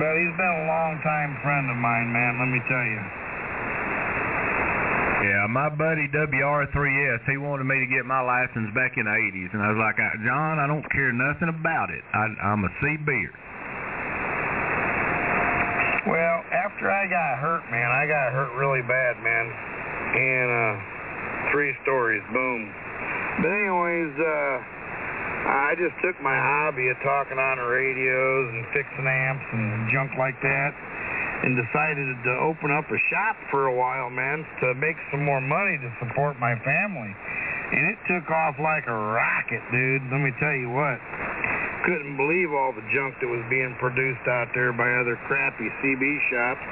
[0.01, 2.99] but he's been a long time friend of mine, man, let me tell you.
[5.25, 9.55] Yeah, my buddy WR3S, he wanted me to get my license back in the 80s,
[9.55, 12.03] and I was like, "I- John, I don't care nothing about it.
[12.13, 13.31] I, I'm a CBer.
[16.11, 16.34] Well,
[16.75, 19.47] after I got hurt, man, I got hurt really bad, man.
[19.47, 22.67] And uh three stories, boom.
[23.39, 24.55] But anyways, uh
[25.55, 30.19] I just took my hobby of talking on the radios and fixing amps and junk
[30.19, 30.75] like that
[31.47, 35.41] and decided to open up a shop for a while, man, to make some more
[35.41, 37.15] money to support my family.
[37.75, 40.03] And it took off like a rocket, dude.
[40.11, 41.03] Let me tell you what
[41.85, 46.03] couldn't believe all the junk that was being produced out there by other crappy CB
[46.33, 46.65] shops.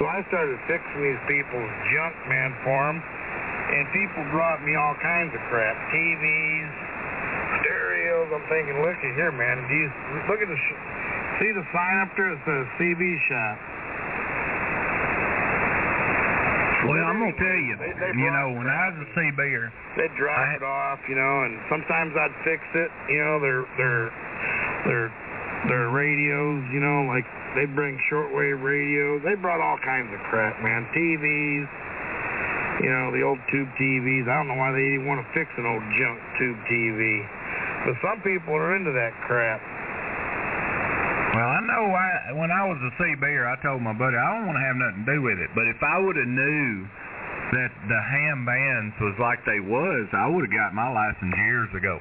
[0.00, 2.98] So I started fixing these people's junk, man, for them.
[3.04, 5.76] And people brought me all kinds of crap.
[5.92, 6.72] TVs,
[7.60, 8.28] stereos.
[8.32, 9.68] I'm thinking, look at here, man.
[9.68, 9.88] Do you,
[10.32, 10.60] look at the,
[11.36, 12.32] see the sign up there?
[12.32, 13.56] It says CB shop.
[16.84, 20.38] Well, I'm to tell you, They- you know, when I was a CBer, They'd drop
[20.38, 24.10] I- it off, you know, and sometimes I'd fix it, you know, their their
[24.84, 25.10] their
[25.68, 29.22] their radios, you know, like they bring shortwave radios.
[29.22, 30.86] They brought all kinds of crap, man.
[30.92, 31.68] TVs,
[32.80, 34.26] You know, the old tube TVs.
[34.26, 37.24] I don't know why they even want to fix an old junk tube TV.
[37.84, 39.60] But some people are into that crap.
[41.42, 44.46] Well, I know I when I was a CBer, I told my buddy I don't
[44.46, 45.50] want to have nothing to do with it.
[45.58, 46.86] But if I would have knew
[47.58, 51.66] that the ham bands was like they was, I would have got my license years
[51.74, 51.98] ago.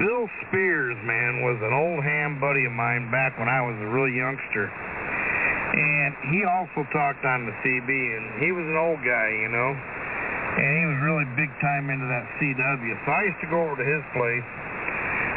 [0.00, 3.92] Bill Spears, man, was an old ham buddy of mine back when I was a
[3.92, 4.72] real youngster.
[4.72, 9.76] And he also talked on the CB, and he was an old guy, you know.
[9.76, 13.04] And he was really big time into that CW.
[13.04, 14.48] So I used to go over to his place,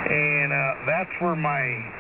[0.08, 1.99] and uh, that's where my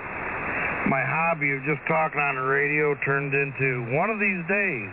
[0.87, 4.91] my hobby of just talking on the radio turned into one of these days.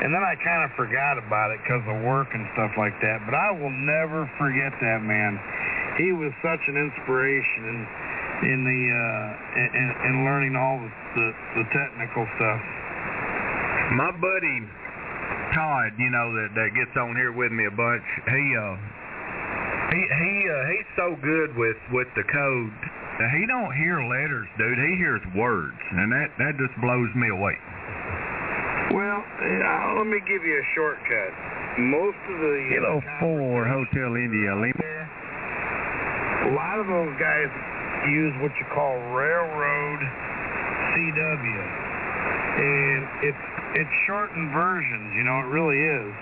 [0.00, 3.24] And then I kind of forgot about it because of work and stuff like that.
[3.24, 5.40] But I will never forget that man.
[5.96, 7.78] He was such an inspiration in
[8.36, 12.60] in the uh, in, in learning all the, the the technical stuff.
[13.96, 14.60] My buddy
[15.56, 18.04] Todd, you know that that gets on here with me a bunch.
[18.28, 18.76] He uh
[19.92, 22.74] he he uh, he's so good with with the code.
[23.16, 24.78] He don't hear letters, dude.
[24.78, 27.56] He hears words, and that that just blows me away.
[28.92, 31.32] Well, uh, let me give you a shortcut.
[31.78, 34.92] Most of the uh, four Hotel India Lima.
[36.48, 37.50] a lot of those guys
[38.08, 40.00] use what you call railroad
[40.94, 41.62] CW,
[42.58, 43.44] and it's
[43.80, 45.14] it's shortened versions.
[45.14, 46.12] You know, it really is,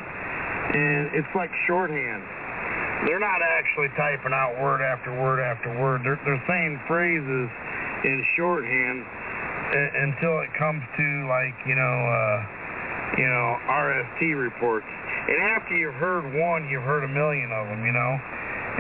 [0.75, 2.23] and it's like shorthand.
[3.05, 6.01] They're not actually typing out word after word after word.
[6.05, 7.49] They're they're saying phrases
[8.05, 12.37] in shorthand uh, until it comes to like you know uh,
[13.21, 14.89] you know RST reports.
[15.29, 17.85] And after you've heard one, you've heard a million of them.
[17.85, 18.13] You know,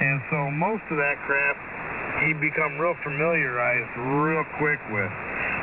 [0.00, 1.56] and so most of that crap
[2.22, 3.92] you become real familiarized
[4.24, 5.12] real quick with.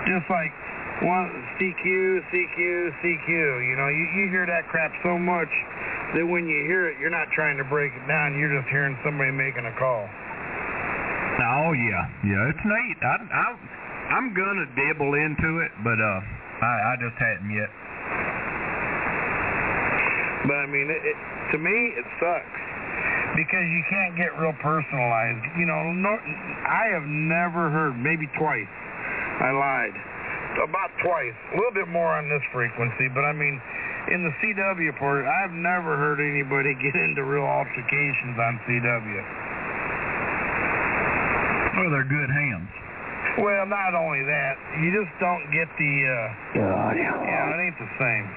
[0.06, 0.54] Just like
[1.02, 2.60] one CQ, CQ,
[3.02, 3.30] CQ.
[3.65, 5.50] You know, you, you hear that crap so much
[6.15, 8.36] that when you hear it, you're not trying to break it down.
[8.38, 10.04] You're just hearing somebody making a call.
[11.41, 12.97] Oh yeah, yeah, it's neat.
[13.02, 13.47] I I
[14.19, 16.19] I'm gonna dibble into it, but uh,
[16.62, 17.71] I I just hadn't yet.
[20.47, 21.17] But I mean, it, it,
[21.54, 22.62] to me, it sucks
[23.36, 25.45] because you can't get real personalized.
[25.58, 28.69] You know, no, I have never heard, maybe twice.
[29.39, 29.95] I lied.
[30.60, 31.34] About twice.
[31.54, 33.56] A little bit more on this frequency, but I mean,
[34.12, 39.22] in the CW part, I've never heard anybody get into real altercations on CW.
[41.82, 42.70] Oh, they're good hams.
[43.40, 47.00] Well, not only that, you just don't get the, uh, God.
[47.00, 48.28] you know, it ain't the same.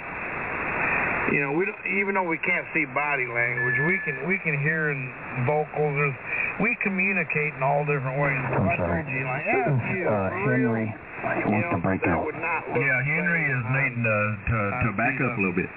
[1.35, 4.55] You know, we don't, even though we can't see body language, we can we can
[4.61, 5.11] hear in
[5.49, 5.97] vocals.
[5.99, 6.15] There's,
[6.61, 8.39] we communicate in all different ways.
[8.55, 9.03] I'm sorry.
[9.09, 9.73] you, like, yeah,
[10.05, 10.95] Uh, Henry,
[11.33, 12.25] he you wants to break that out.
[12.29, 14.19] would not look Yeah, Henry is needing to
[14.53, 15.71] to, to back up a little bit.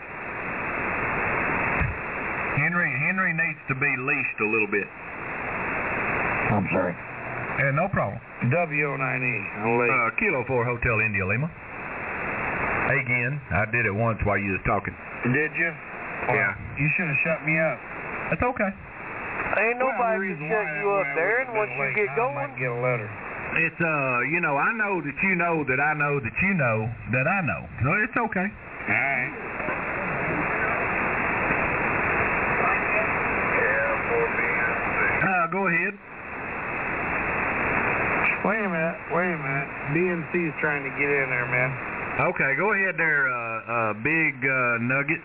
[2.58, 4.88] Henry Henry needs to be leashed a little bit.
[6.52, 6.96] I'm sorry.
[7.62, 8.18] Yeah, no problem.
[8.50, 9.36] W09E.
[9.62, 9.90] I'm late.
[9.94, 11.50] Uh, Kilo four Hotel India Lima.
[12.88, 14.96] Again, I did it once while you was talking.
[15.34, 15.72] Did you?
[16.34, 16.56] Yeah.
[16.80, 17.78] You should have shut me up.
[18.32, 18.72] That's okay.
[19.58, 21.58] Ain't Well, the nobody reason can shut why- you why up I there, would've and
[21.58, 23.10] once been you late, get I going, might get a letter.
[23.56, 26.90] It's uh, you know, I know that you know that I know that you know
[27.12, 27.62] that I know.
[27.84, 28.48] So it's okay.
[28.48, 29.32] All right.
[35.24, 35.94] Uh, go ahead.
[38.46, 38.98] Wait a minute.
[39.12, 39.70] Wait a minute.
[39.92, 41.72] BNC's trying to get in there, man.
[42.18, 45.22] Okay, go ahead there, uh, uh, big uh, nugget.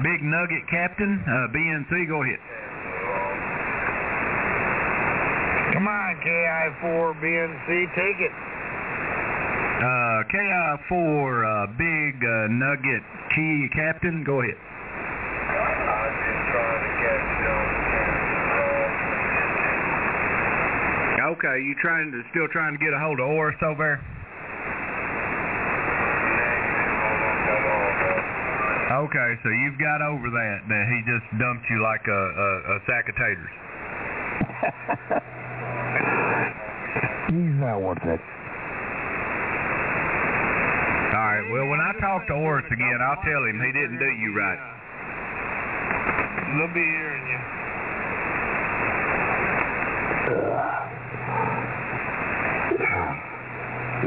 [0.00, 2.40] Big nugget captain, uh, BNC, go ahead.
[5.72, 8.32] Come on, KI4 BNC, take it.
[9.80, 13.02] Uh, KI4, uh, big uh, nugget
[13.34, 14.54] key captain, go ahead.
[21.32, 24.00] Okay, you trying to still trying to get a hold of Oris over there?
[28.92, 32.80] Okay, so you've got over that that he just dumped you like a, a, a
[32.84, 33.48] sack of taters.
[37.32, 38.20] He's not worth it.
[41.16, 41.40] All right.
[41.48, 44.60] Well, when I talk to Oris again, I'll tell him he didn't do you right.
[46.52, 47.40] They'll be hearing you.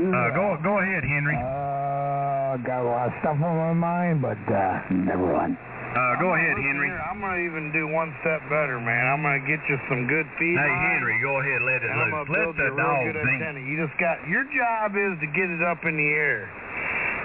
[0.05, 1.35] Uh, go go ahead, Henry.
[1.35, 5.57] Uh, got a lot of stuff on my mind, but uh, never run.
[5.95, 6.91] Uh, go ahead, Henry.
[6.91, 9.07] here, I'm gonna even do one step better, man.
[9.07, 10.59] I'm gonna get you some good feed.
[10.59, 12.35] Hey, Henry, go ahead, let it And I'm loose.
[12.35, 13.63] Let the you dog good think.
[13.63, 16.51] You just got your job is to get it up in the air.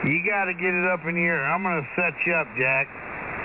[0.04, 1.44] You got to get it up in the air.
[1.44, 2.88] I'm going to set you up, Jack.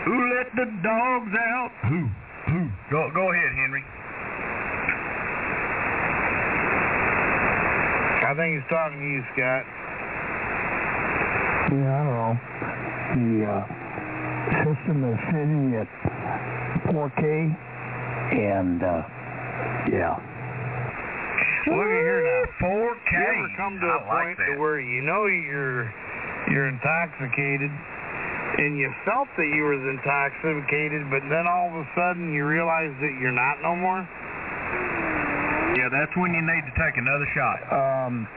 [0.06, 1.72] Who let the dogs out?
[1.90, 2.08] Who?
[2.48, 2.70] Who?
[2.90, 3.84] Go, go ahead, Henry.
[8.24, 9.66] I think he's talking to you, Scott.
[11.76, 12.34] Yeah, I don't know.
[13.16, 13.85] The uh,
[14.64, 15.90] system is sitting at
[16.92, 17.24] 4K,
[18.34, 19.02] and uh,
[19.90, 20.18] yeah.
[21.66, 22.46] Look at here now.
[22.62, 23.12] 4K.
[23.12, 25.90] You ever come to a I like point to where you know you're
[26.54, 27.74] you're intoxicated,
[28.62, 32.94] and you felt that you was intoxicated, but then all of a sudden you realize
[33.02, 34.06] that you're not no more?
[35.76, 37.60] Yeah, that's when you need to take another shot.
[37.74, 38.28] Um,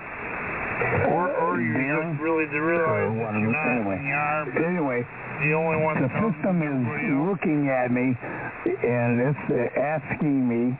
[0.79, 3.99] Or, or you just really to realize Uh, that you're not anyway.
[3.99, 5.01] are anyway,
[5.43, 6.87] the only one the system is
[7.27, 10.77] looking at me, and it's uh, asking me,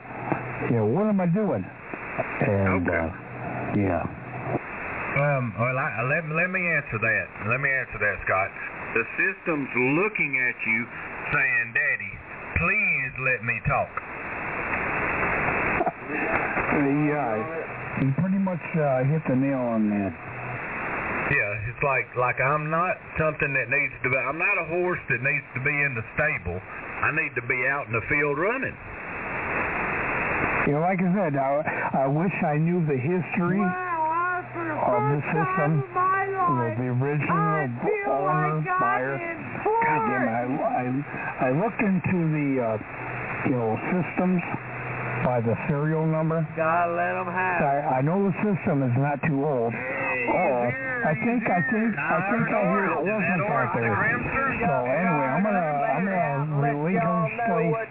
[0.71, 1.65] you know, what am I doing?
[1.65, 2.95] And Okay.
[2.95, 3.11] uh,
[3.75, 4.03] yeah.
[5.19, 7.25] Um, well, I, let, let me answer that.
[7.49, 8.49] Let me answer that, Scott.
[8.95, 9.69] The system's
[9.99, 10.79] looking at you
[11.33, 12.13] saying, Daddy,
[12.55, 13.91] please let me talk.
[16.79, 17.68] Yeah,
[18.01, 20.13] you pretty much uh, hit the nail on that.
[21.29, 24.17] Yeah, it's like like I'm not something that needs to be.
[24.17, 26.57] I'm not a horse that needs to be in the stable.
[26.57, 28.75] I need to be out in the field running.
[30.67, 35.81] You know, like I said, I, I wish I knew the history of the system,
[35.81, 37.69] you know, the original
[38.09, 39.17] owner, buyer.
[39.63, 40.45] God damn it, I,
[40.83, 42.77] I, I looked into the, uh,
[43.49, 44.41] you know, systems
[45.23, 46.45] by the serial number.
[46.55, 47.61] Gotta let them have.
[47.61, 49.73] I, I know the system is not too old.
[49.73, 50.61] Oh,
[51.05, 53.95] I think, I think, I think I hear that orphans out there.
[54.59, 57.87] So anyway, I'm gonna, I'm gonna relinquish,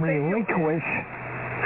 [0.00, 0.86] relinquish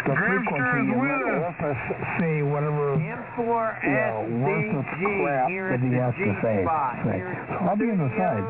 [0.07, 1.81] the frequency and let Orpheus
[2.19, 6.65] say whatever you know, worthless crap that he has to say.
[6.65, 8.45] So I'll be on the side.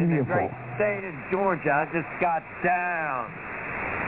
[0.00, 0.50] Give you the a full.
[0.78, 3.49] state of Georgia, I just got down.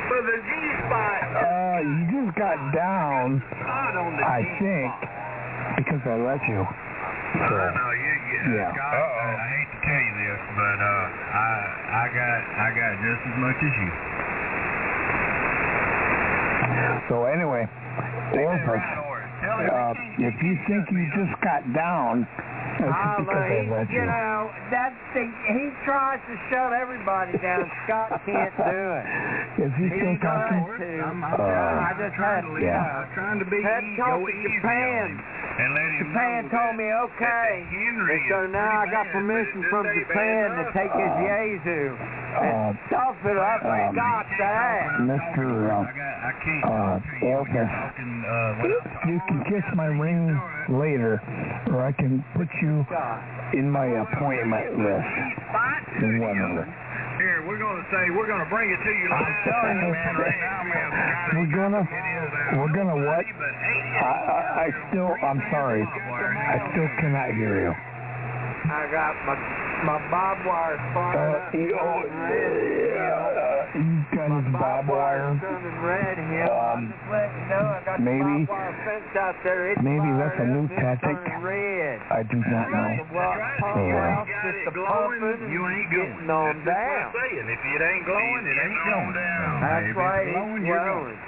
[0.09, 1.21] For the G-spot.
[1.33, 4.61] Uh, you just got down, Not on the I G-spot.
[4.61, 4.93] think,
[5.83, 6.61] because I let you.
[6.63, 8.13] I So, know you.
[8.29, 8.71] you Yeah.
[8.77, 10.87] Scott, I, I hate to tell you this, but uh,
[11.33, 11.49] I
[11.93, 13.91] I got I got just as much as you.
[17.09, 17.67] so anyway,
[18.37, 18.83] Orpheus,
[19.43, 24.01] Tell him uh, if you think you just got down, that's Ah, but he, you
[24.01, 24.07] you.
[24.07, 27.71] know, that's the, he tries to shut everybody down.
[27.85, 29.05] Scott can't do it.
[29.69, 30.93] If you He think I tries can, to.
[31.05, 32.81] I'm, Uh, I just had, to yeah.
[32.81, 35.21] uh, trying to be had easy, talked go to easy Japan.
[35.53, 37.49] On him and let him Japan know told that- me okay.
[37.69, 42.41] Henry And so now I got permission from Japan to take his Uh, Yezu uh,
[42.43, 44.87] and stuff it up um, and got that.
[45.05, 45.45] Mr.
[45.69, 47.69] Uh, I got I can't uh, talk you when you're Orpheus.
[47.69, 50.41] talking, uh, when I'm you can kiss my ring
[50.71, 51.21] later,
[51.71, 52.87] or I can put you
[53.59, 55.09] in my appointment list.
[56.01, 56.65] Whatever.
[57.19, 59.21] Here, we're gonna say we're gonna bring it to you live.
[59.23, 60.89] I'm telling you, man, right now, man.
[60.91, 62.22] Scotty, We're gonna, it is, uh,
[62.57, 63.25] we're gonna what?
[63.25, 67.73] I, I, I still, I'm sorry, I still cannot hear you.
[67.73, 69.35] I got my
[69.83, 71.55] my barbed wire Uh, fired up.
[71.55, 75.35] you, oh, uh, you got his barbed wire.
[75.83, 76.47] Red here.
[76.47, 79.75] Um, just letting you know I got maybe- the barbed wire fence out there.
[79.75, 81.19] It's maybe that's a new tactic.
[81.19, 82.87] I do not know.
[83.03, 84.23] The block pump Yeah.
[84.23, 86.31] out, just the pumping, you ain't going.
[86.31, 86.87] on That's just down.
[86.87, 87.47] what I'm saying.
[87.51, 89.13] If it ain't glowing, it ain't going.
[89.13, 91.19] That's right, it's glowing.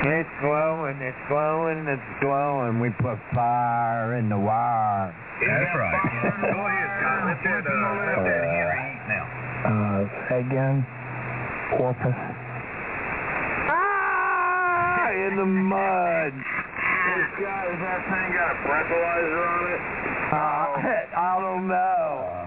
[0.00, 2.80] It's glowing, it's glowing, it's glowing.
[2.80, 5.12] We put fire in the wire.
[5.44, 5.92] That's right.
[6.40, 7.20] Go ahead, Scott.
[7.28, 9.28] Let that, uh, let that Henry now.
[9.68, 10.86] Uh, say again,
[11.76, 12.16] Orpheus.
[13.68, 16.32] Ah, in the mud.
[17.36, 19.80] Scott, has that thing got a breathalyzer on it?
[20.32, 20.80] Uh,
[21.28, 22.39] I don't know.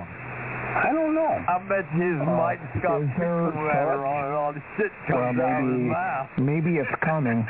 [0.73, 1.33] I don't know.
[1.47, 2.25] I bet his Uh,
[3.19, 6.29] there whatever such- on it, all the shit Well, comes out of his maybe, mouth.
[6.37, 7.45] maybe it's coming,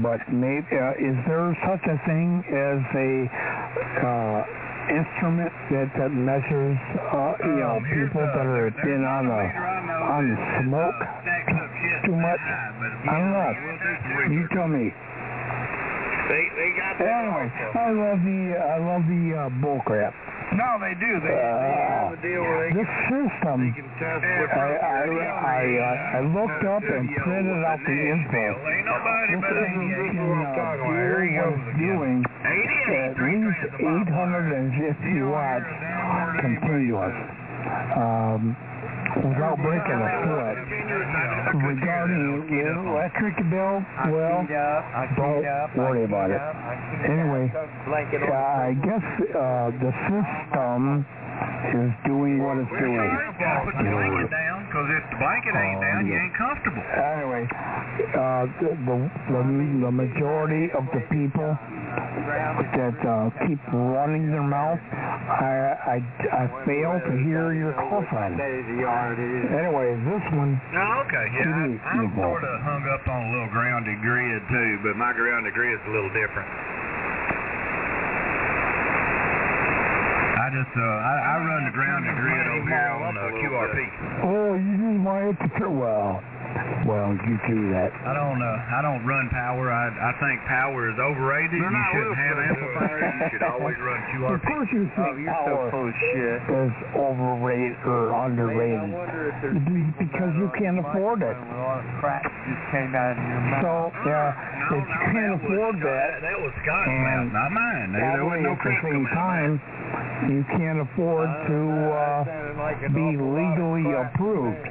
[0.00, 3.10] but maybe uh, is there such a thing as a
[4.06, 4.44] uh,
[4.94, 6.78] instrument that, that measures,
[7.10, 10.24] uh, you know, Um, people that are been on the meter I know on
[10.62, 12.40] smoke uh, stacks up shit too much?
[12.40, 13.50] I don't know.
[13.50, 14.94] we'll do some You tell me.
[16.28, 17.50] They they got Anyway.
[17.74, 20.14] I love the I love the uh, bull crap.
[20.54, 21.12] No, they do.
[21.18, 23.56] They, they have a deal where they This can, system.
[23.66, 27.98] they can test what I, I, I, uh, I looked up and printed out the
[28.14, 28.46] info.
[28.54, 30.14] This but system 88.
[30.14, 30.94] can what I'm uh, talking about.
[30.94, 31.90] Here he goes with again.
[31.90, 34.46] doing 88, at least strands of barbed wire.
[34.78, 35.70] 850 watts
[36.38, 37.16] continuous.
[37.98, 38.54] Um,
[39.22, 40.56] without breaking a sweat.
[41.54, 44.42] Regarding your electric bill, well,
[45.16, 45.44] don't
[45.76, 46.40] worry about it.
[47.06, 49.04] Anyway, I guess
[49.34, 51.06] uh, the system
[51.74, 53.10] is doing what it's doing.
[53.64, 56.82] Put the blanket down, because if the blanket ain't Oh, down, you ain't comfortable.
[56.84, 57.44] Anyway,
[58.14, 58.96] uh, the, the,
[59.32, 59.42] the,
[59.88, 61.50] the majority of the people
[62.74, 68.38] that uh, keep running their mouth, I, I, I fail to hear your call sign.
[68.38, 71.74] Anyway, this one, Oh, okay, yeah.
[71.82, 75.54] I, I'm sort of hung up on a little grounded grid too, but my grounded
[75.54, 76.48] grid's a little different.
[80.34, 83.78] I just uh, I, I run the grounded grid over here on uh, QRP.
[84.22, 85.70] oh, you use my picture.
[85.70, 86.22] Well,
[86.86, 87.90] well, you do that.
[88.06, 89.72] I don't uh, I don't run power.
[89.74, 91.58] I I think power is overrated.
[91.58, 92.54] They're you shouldn't have listening.
[92.54, 93.02] amplifiers.
[93.14, 94.22] You should always run QRP.
[94.34, 94.46] Of QRP.
[94.54, 96.40] course you think power shit.
[96.46, 98.94] is overrated or underrated
[99.98, 101.34] because you can't afford it.
[101.34, 103.62] A lot of crap just came out of your mouth.
[103.64, 104.30] So, yeah,
[104.70, 107.50] No, if no, you can't that afford Scott- that, That was Scott's and mouth, not
[107.52, 107.88] mine.
[107.92, 109.52] There, there wasn't no at crap same coming out of time,
[110.28, 112.24] you can't afford to uh,
[112.92, 114.62] be legally approved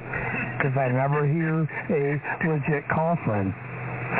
[0.57, 3.53] because I never hear a legit call sign.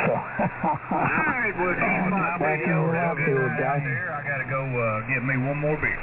[0.04, 1.74] So, Alright, well,
[2.10, 2.92] my Back in video
[3.30, 3.78] your guy.
[3.78, 5.96] I gotta go uh, get me one more beer.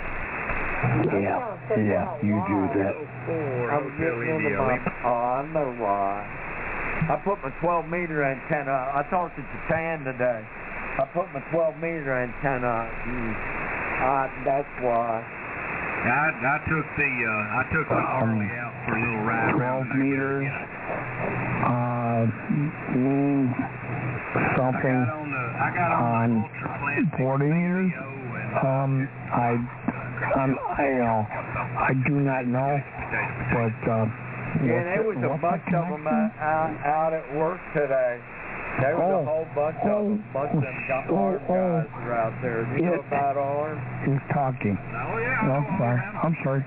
[1.21, 1.37] yeah,
[1.77, 2.95] yeah, you do that.
[2.95, 6.25] I was getting into my, oh, I know why.
[7.09, 10.41] I put my 12 meter antenna, I talked to Japan today.
[10.99, 15.23] I put my 12 meter antenna, mm, uh, that's why.
[16.01, 19.53] I I took the uh, I took the Harley out for a little ride.
[19.53, 20.49] 12 around meters,
[21.61, 22.21] uh,
[22.97, 24.97] means I something.
[25.05, 27.91] got on the I got on, on the ultra plastic 40 meters?
[27.91, 28.91] video and, uh, Um,
[29.31, 29.49] I,
[30.41, 31.21] um, I, uh,
[31.87, 32.73] I do not know,
[33.53, 34.05] but, uh,
[34.65, 38.17] Yeah, there was a bunch the of them out, out at work today.
[38.79, 41.43] There was Oh, a whole bunch of them, oh, bunch of them got oh, armed
[41.49, 41.53] oh.
[41.53, 42.61] guys were out there.
[42.77, 43.81] You know about armed?
[44.07, 44.77] He's talking.
[44.79, 45.45] Oh yeah.
[45.45, 45.99] No, I I'm sorry.
[46.23, 46.63] I'm sorry.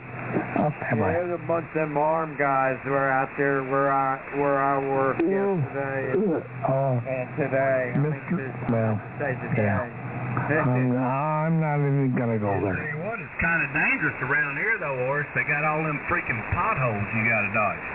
[0.59, 1.12] I'll stand Yeah, by.
[1.14, 5.22] there's a bunch of them armed guys were out there where I where I worked
[5.22, 7.82] yesterday and, Oh, and today.
[7.94, 8.36] I mean, Mr.
[8.42, 9.70] this- Well, say today.
[9.70, 12.90] I'm, I'm not even gonna go Tell there.
[12.90, 15.30] you what, it's kind of dangerous around here though, Horace.
[15.34, 17.86] They got all them freaking potholes you got to dodge.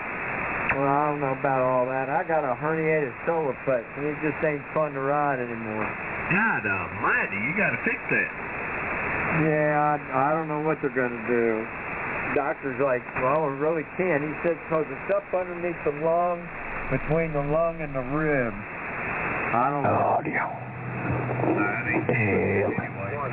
[0.76, 2.06] Well, I don't know about all that.
[2.08, 5.88] I got a herniated solar plex and it just ain't fun to ride anymore.
[6.30, 8.30] God Almighty, you got to fix that.
[9.46, 11.66] Yeah, I, I don't know what they're gonna do.
[12.34, 14.22] Doctor's like, well, we really can't.
[14.22, 16.46] He said, cause it's up underneath the lung,
[16.90, 18.54] between the lung and the rib.
[18.54, 20.18] I don't know.
[20.18, 20.46] Audio.
[21.50, 21.98] Alrighty.
[22.06, 22.70] Hell.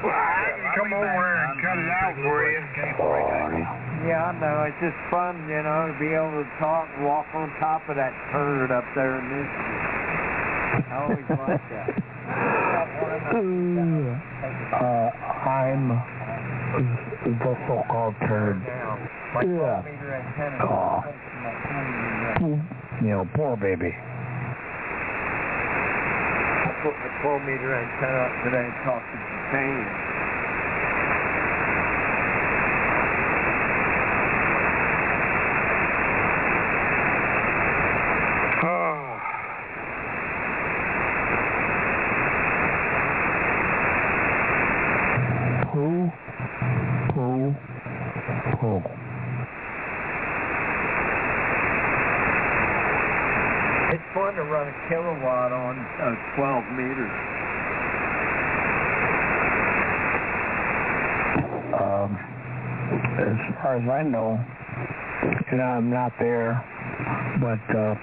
[0.01, 2.61] Well, I can come over and cut it out for you.
[2.97, 3.76] Audio.
[4.07, 4.63] Yeah, I know.
[4.63, 7.99] It's just fun, you know, to be able to talk, and walk on top of
[7.99, 9.51] that turd up there in this.
[10.87, 11.91] I always like that.
[14.67, 15.09] Uh,
[15.47, 15.89] I'm
[17.23, 18.61] the so-called turd.
[18.65, 18.97] Yeah.
[19.33, 20.57] 12 meter antenna.
[20.63, 21.03] Oh.
[23.01, 23.93] You know, poor baby.
[26.67, 29.85] I put my 12 meter antenna up today and talked to Japan.
[38.63, 39.21] Oh.
[45.71, 46.11] Poo,
[47.13, 47.55] poo,
[48.59, 48.81] poo.
[53.93, 57.11] It's fun to run a kilowatt on uh, 12 meters.
[61.75, 62.15] Um,
[63.19, 64.39] as far as I know,
[65.51, 66.63] and I'm not there,
[67.41, 67.95] but uh,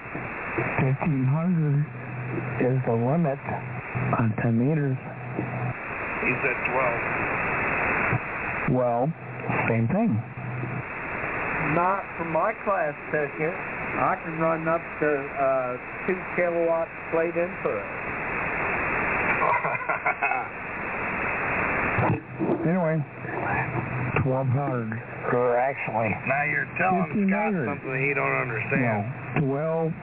[0.85, 1.85] 1500
[2.61, 3.39] is the limit
[4.19, 4.97] on 10 meters.
[6.21, 6.57] He said
[8.69, 8.77] 12.
[8.77, 9.11] Well,
[9.69, 10.21] same thing.
[11.73, 13.53] Not for my class ticket.
[13.97, 15.07] I can run up to
[15.39, 15.77] uh,
[16.07, 17.83] 2 kilowatt straight input.
[22.65, 22.97] Anyway,
[24.25, 24.89] 1200,
[25.31, 27.69] or actually, now you're telling Scott 1500.
[27.69, 29.05] something he don't no, understand.
[29.45, 29.93] 12,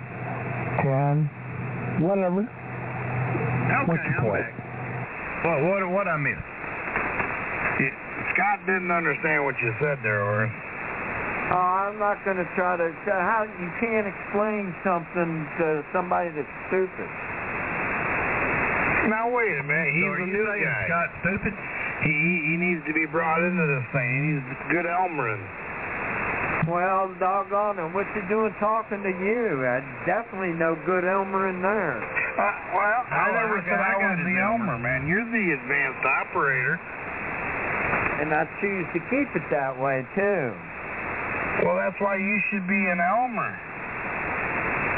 [1.99, 2.47] 10, whatever.
[2.47, 4.47] Okay, What's your I'm point?
[4.47, 4.55] back.
[5.43, 6.39] What what what I missed?
[7.83, 7.99] You-
[8.33, 10.55] Scott didn't understand what you said there, or I'm
[12.03, 12.91] not going to try to.
[13.07, 17.09] How you can't explain something to somebody that's stupid.
[19.07, 19.95] now wait a minute.
[19.95, 21.07] He's so a new guy.
[21.23, 21.55] Stupid?
[22.03, 22.11] He,
[22.51, 24.09] he needs to be brought into this thing.
[24.11, 24.43] He needs
[24.75, 25.47] good Elmering.
[26.67, 29.63] Well, doggone it, what's he doing talking to you?
[29.67, 31.99] Uh, definitely no good Elmer in there.
[31.99, 32.43] Uh,
[32.75, 34.75] well, I Oh, never I said I I was the Elmer.
[34.75, 35.07] Elmer, man.
[35.11, 36.79] You're the advanced operator.
[38.23, 40.55] And I choose to keep it that way, too.
[41.63, 43.53] Well, that's why you should be an Elmer.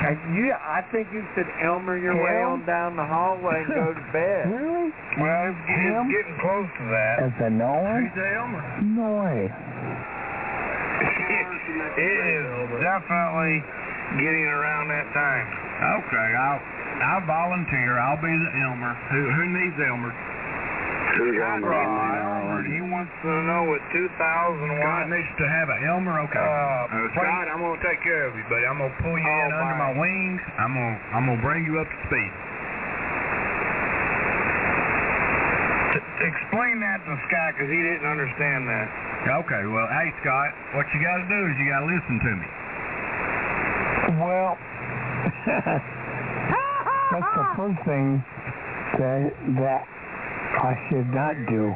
[0.04, 3.92] And you, I think you should Elmer your way on down the hallway and go
[3.96, 4.52] to bed.
[4.52, 4.92] Really?
[5.16, 7.24] Well, it's, it's getting close to that.
[7.24, 8.04] As a knower?
[8.04, 8.60] Who's the Elmer?
[8.84, 9.48] No way.
[11.96, 12.44] it is
[12.84, 13.64] definitely
[14.20, 15.46] getting around that time.
[16.04, 16.62] Okay, I'll
[17.02, 17.98] I'll volunteer.
[17.98, 18.94] I'll be the Elmer.
[19.10, 20.12] Who who needs Elmer?
[21.18, 21.72] Who's Scott Elmer?
[21.74, 22.23] Elmer, he
[23.04, 25.12] wants to know what 2,000 God watts.
[25.12, 26.24] needs to have an Elmer.
[26.24, 26.40] Okay.
[26.40, 28.64] Uh, Uh, Scott, I'm gonna take care of you, buddy.
[28.64, 29.92] I'm gonna pull you Oh, in under my.
[29.92, 30.40] my wings.
[30.56, 32.32] I'm gonna I'm gonna bring you up to speed.
[36.24, 38.88] explain that to Scott because he didn't understand that.
[39.44, 39.66] Okay.
[39.68, 42.48] Well, hey Scott, what you got to do is you got to listen to me.
[44.24, 44.56] Well,
[47.12, 48.24] that's the first thing
[48.96, 49.84] that that
[50.64, 51.74] I should not do.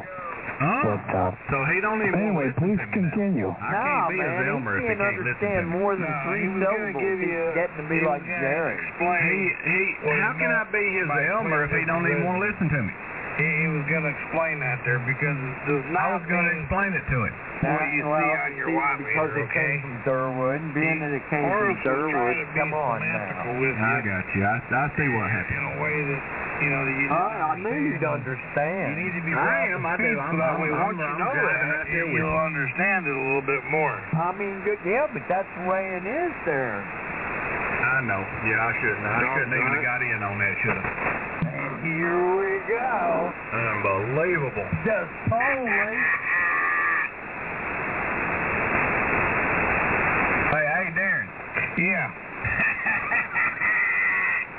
[0.59, 0.83] Huh?
[0.91, 3.47] But uh, So he don't even anyway, wanna please to continue.
[3.47, 6.23] I no, can't be man, his Elmer he can't can't to understand more than No,
[6.27, 6.99] three he was syllables.
[6.99, 8.75] give you He's getting to be he like gonna Jerry.
[8.75, 9.19] Explain.
[9.23, 9.39] He
[9.71, 9.79] he.
[10.19, 12.91] How can I be his Elmer if he don't even want to listen to me?
[13.39, 16.91] He, he was going to explain that there because does I was going to explain
[16.91, 17.33] it to him.
[17.63, 19.79] what you well, see on your watt because meter, it came okay?
[19.79, 23.55] from Durwood, being that it came from Durwood, trying to be come on now.
[23.63, 24.43] with you I got you.
[24.43, 25.55] I I see what happened.
[25.55, 26.21] in a way that,
[26.59, 28.85] you know, that you I, knew you'd understand.
[28.91, 30.19] You need to be I am, I do.
[30.19, 33.47] I'm- that way once you know driving that, right there you'll understand it a little
[33.47, 33.95] bit more.
[34.19, 36.83] I mean, good, yeah, but that's the way it is there.
[36.83, 38.19] I know.
[38.47, 39.03] Yeah, I shouldn't.
[39.07, 41.38] I shouldn't even have got in on that, should I?
[41.81, 43.33] Here we go.
[43.53, 44.67] Unbelievable.
[44.83, 45.95] Just totally.
[50.51, 51.27] Hey, hey, Darren.
[51.79, 52.11] Yeah.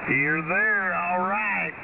[0.11, 1.75] You're there, all right.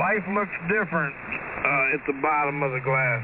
[0.00, 3.22] Life looks different uh, at the bottom of the glass.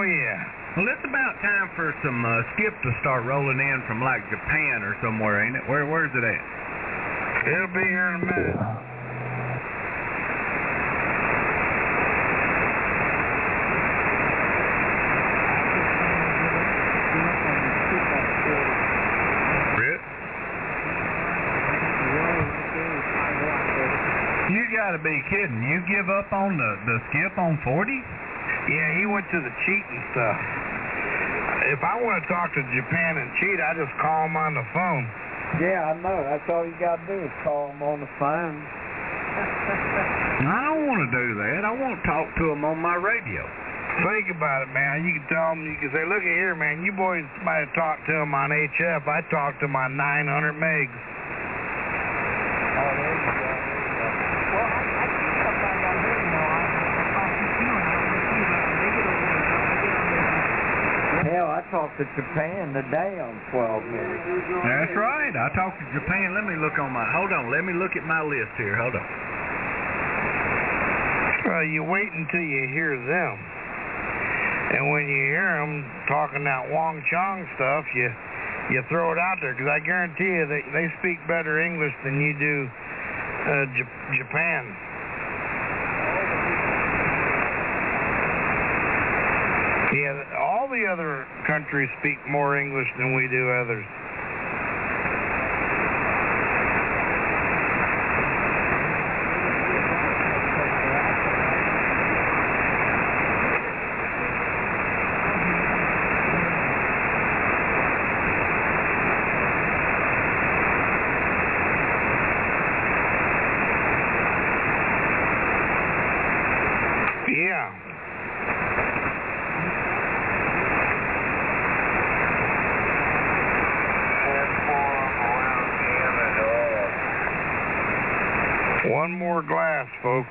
[0.00, 0.44] Oh yeah.
[0.76, 1.36] Well, it's about
[1.90, 5.62] time some uh, skip to start rolling in from like Japan or somewhere, ain't it?
[5.68, 6.42] Where Where's it at?
[7.48, 8.56] It'll be here in a minute.
[19.76, 20.00] Britt?
[24.50, 25.62] You got to be kidding.
[25.62, 27.92] You give up on the, the skip on 40?
[28.68, 30.38] Yeah, he went to the cheating stuff.
[31.70, 34.66] If I want to talk to Japan and cheat, I just call him on the
[34.74, 35.06] phone.
[35.62, 36.18] Yeah, I know.
[36.26, 38.58] That's all you got to do is call them on the phone.
[40.50, 41.62] I don't want to do that.
[41.62, 43.46] I want to talk to him on my radio.
[44.02, 45.06] Think about it, man.
[45.06, 47.74] You can tell him, you can say, look at here, man, you boys might have
[47.74, 49.06] talked to him on HF.
[49.06, 50.90] I talked to him on 900 megs.
[52.80, 53.49] Oh, Hell,
[62.00, 64.24] to Japan today on 12 minutes.
[64.64, 65.36] That's right.
[65.36, 66.32] I talked to Japan.
[66.32, 67.04] Let me look on my.
[67.12, 67.52] Hold on.
[67.52, 68.72] Let me look at my list here.
[68.72, 69.04] Hold on.
[71.44, 73.36] Well, you wait until you hear them.
[74.80, 78.08] And when you hear them talking that Wong Chong stuff, you
[78.72, 82.16] you throw it out there because I guarantee you they they speak better English than
[82.16, 84.72] you do uh, J- Japan.
[89.90, 90.22] Yeah,
[90.70, 93.84] all the other countries speak more English than we do others.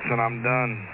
[0.04, 0.88] And I'm done.